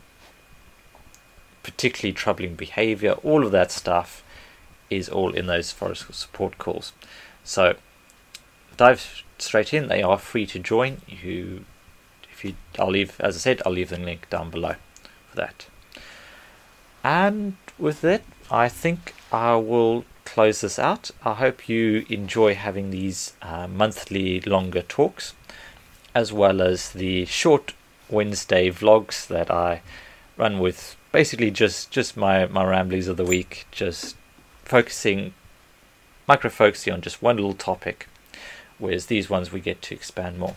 particularly 1.63 2.13
troubling 2.13 2.55
behavior, 2.55 3.13
all 3.23 3.45
of 3.45 3.51
that 3.51 3.71
stuff 3.71 4.23
is 4.89 5.09
all 5.09 5.33
in 5.33 5.47
those 5.47 5.71
forest 5.71 6.13
support 6.13 6.57
calls. 6.57 6.93
So 7.43 7.75
dive 8.77 9.23
straight 9.37 9.73
in. 9.73 9.87
They 9.87 10.01
are 10.01 10.17
free 10.17 10.45
to 10.47 10.59
join. 10.59 11.01
You, 11.07 11.65
if 12.31 12.45
you, 12.45 12.55
I'll 12.77 12.91
leave 12.91 13.19
as 13.19 13.35
I 13.35 13.39
said, 13.39 13.61
I'll 13.65 13.73
leave 13.73 13.89
the 13.89 13.97
link 13.97 14.29
down 14.29 14.49
below 14.49 14.75
for 15.29 15.35
that. 15.35 15.67
And 17.03 17.55
with 17.77 18.01
that, 18.01 18.23
I 18.51 18.67
think 18.67 19.13
I 19.31 19.55
will 19.55 20.05
close 20.25 20.61
this 20.61 20.77
out. 20.77 21.11
I 21.23 21.33
hope 21.33 21.69
you 21.69 22.05
enjoy 22.09 22.55
having 22.55 22.91
these 22.91 23.33
uh, 23.41 23.67
monthly 23.67 24.41
longer 24.41 24.81
talks, 24.81 25.33
as 26.13 26.33
well 26.33 26.61
as 26.61 26.91
the 26.91 27.25
short 27.25 27.73
Wednesday 28.09 28.69
vlogs 28.69 29.27
that 29.27 29.49
I 29.51 29.81
run 30.37 30.59
with 30.59 30.95
basically 31.11 31.51
just 31.51 31.91
just 31.91 32.15
my 32.15 32.45
my 32.47 32.63
ramblings 32.63 33.07
of 33.07 33.17
the 33.17 33.25
week, 33.25 33.65
just 33.71 34.15
focusing 34.69 35.33
micro 36.27 36.51
focusing 36.51 36.93
on 36.93 37.01
just 37.01 37.23
one 37.23 37.37
little 37.37 37.55
topic, 37.55 38.07
whereas 38.77 39.07
these 39.07 39.31
ones 39.31 39.51
we 39.51 39.59
get 39.59 39.81
to 39.81 39.95
expand 39.95 40.37
more. 40.37 40.55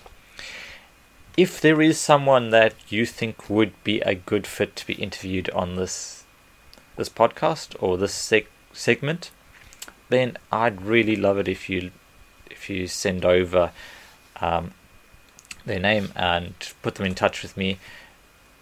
If 1.34 1.62
there 1.62 1.80
is 1.80 1.98
someone 1.98 2.50
that 2.50 2.74
you 2.90 3.06
think 3.06 3.48
would 3.48 3.72
be 3.82 4.02
a 4.02 4.14
good 4.14 4.46
fit 4.46 4.76
to 4.76 4.86
be 4.86 4.94
interviewed 4.94 5.48
on 5.50 5.76
this 5.76 6.24
this 6.96 7.08
podcast 7.08 7.74
or 7.80 7.96
this 7.96 8.14
seg- 8.14 8.52
segment, 8.74 9.30
then 10.10 10.36
I'd 10.52 10.82
really 10.82 11.16
love 11.16 11.38
it 11.38 11.48
if 11.48 11.70
you 11.70 11.90
if 12.50 12.68
you 12.68 12.86
send 12.86 13.24
over 13.24 13.72
um, 14.42 14.74
their 15.64 15.80
name 15.80 16.12
and 16.14 16.52
put 16.82 16.96
them 16.96 17.06
in 17.06 17.14
touch 17.14 17.42
with 17.42 17.56
me. 17.56 17.78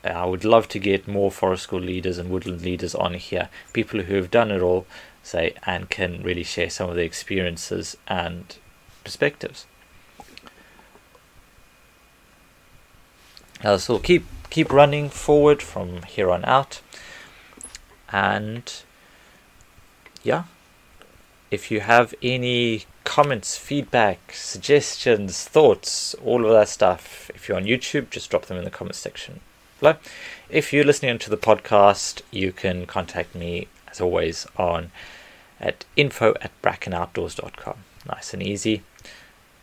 I 0.05 0.25
would 0.25 0.45
love 0.45 0.69
to 0.69 0.79
get 0.79 1.09
more 1.09 1.31
forest 1.31 1.65
school 1.65 1.81
leaders 1.81 2.19
and 2.19 2.31
woodland 2.31 2.63
leaders 2.63 2.95
on 2.95 3.15
here, 3.15 3.49
people 3.73 4.01
who 4.03 4.15
have 4.15 4.31
done 4.31 4.51
it 4.51 4.63
all, 4.63 4.87
say, 5.23 5.55
and 5.65 5.91
can 5.91 6.23
really 6.23 6.43
share 6.43 6.71
some 6.71 6.89
of 6.89 6.97
their 6.97 7.05
experiences 7.05 7.97
and 8.09 8.57
perspectives. 9.05 9.67
So 13.63 13.99
keep 13.99 14.25
keep 14.49 14.73
running 14.73 15.11
forward 15.11 15.63
from 15.63 16.03
here 16.05 16.31
on 16.31 16.45
out, 16.47 16.81
and 18.11 18.73
yeah, 20.23 20.45
if 21.51 21.71
you 21.71 21.81
have 21.81 22.15
any 22.23 22.87
comments, 23.05 23.59
feedback, 23.59 24.33
suggestions, 24.33 25.45
thoughts, 25.45 26.15
all 26.25 26.47
of 26.47 26.53
that 26.53 26.69
stuff, 26.69 27.31
if 27.35 27.49
you're 27.49 27.57
on 27.57 27.65
YouTube, 27.65 28.09
just 28.11 28.31
drop 28.31 28.47
them 28.47 28.57
in 28.57 28.65
the 28.65 28.71
comments 28.71 28.99
section 28.99 29.41
below. 29.79 29.97
If 30.49 30.73
you're 30.73 30.85
listening 30.85 31.19
to 31.19 31.31
the 31.31 31.37
podcast, 31.37 32.23
you 32.31 32.53
can 32.53 32.87
contact 32.87 33.35
me 33.35 33.69
as 33.91 34.01
always 34.01 34.47
on 34.57 34.91
at 35.61 35.85
info 35.97 36.35
at 36.41 36.51
brackenoutdoors.com. 36.63 37.77
Nice 38.07 38.33
and 38.33 38.43
easy. 38.43 38.83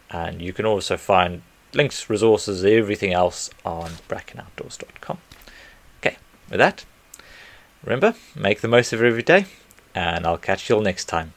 And 0.10 0.42
you 0.42 0.54
can 0.54 0.66
also 0.66 0.96
find 0.96 1.42
links, 1.74 2.10
resources, 2.10 2.63
everything 2.63 3.13
else 3.13 3.50
on 3.66 3.92
brackenoutdoors.com. 4.08 5.18
Okay, 6.00 6.18
with 6.50 6.60
that, 6.60 6.86
remember, 7.84 8.16
make 8.36 8.62
the 8.62 8.68
most 8.68 8.94
of 8.94 9.02
every 9.02 9.24
day, 9.24 9.46
and 9.96 10.26
I'll 10.26 10.38
catch 10.38 10.70
you 10.70 10.76
all 10.76 10.82
next 10.82 11.06
time. 11.06 11.34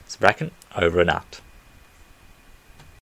It's 0.00 0.16
Bracken, 0.16 0.50
over 0.74 1.00
and 1.00 1.10
out. 1.10 1.41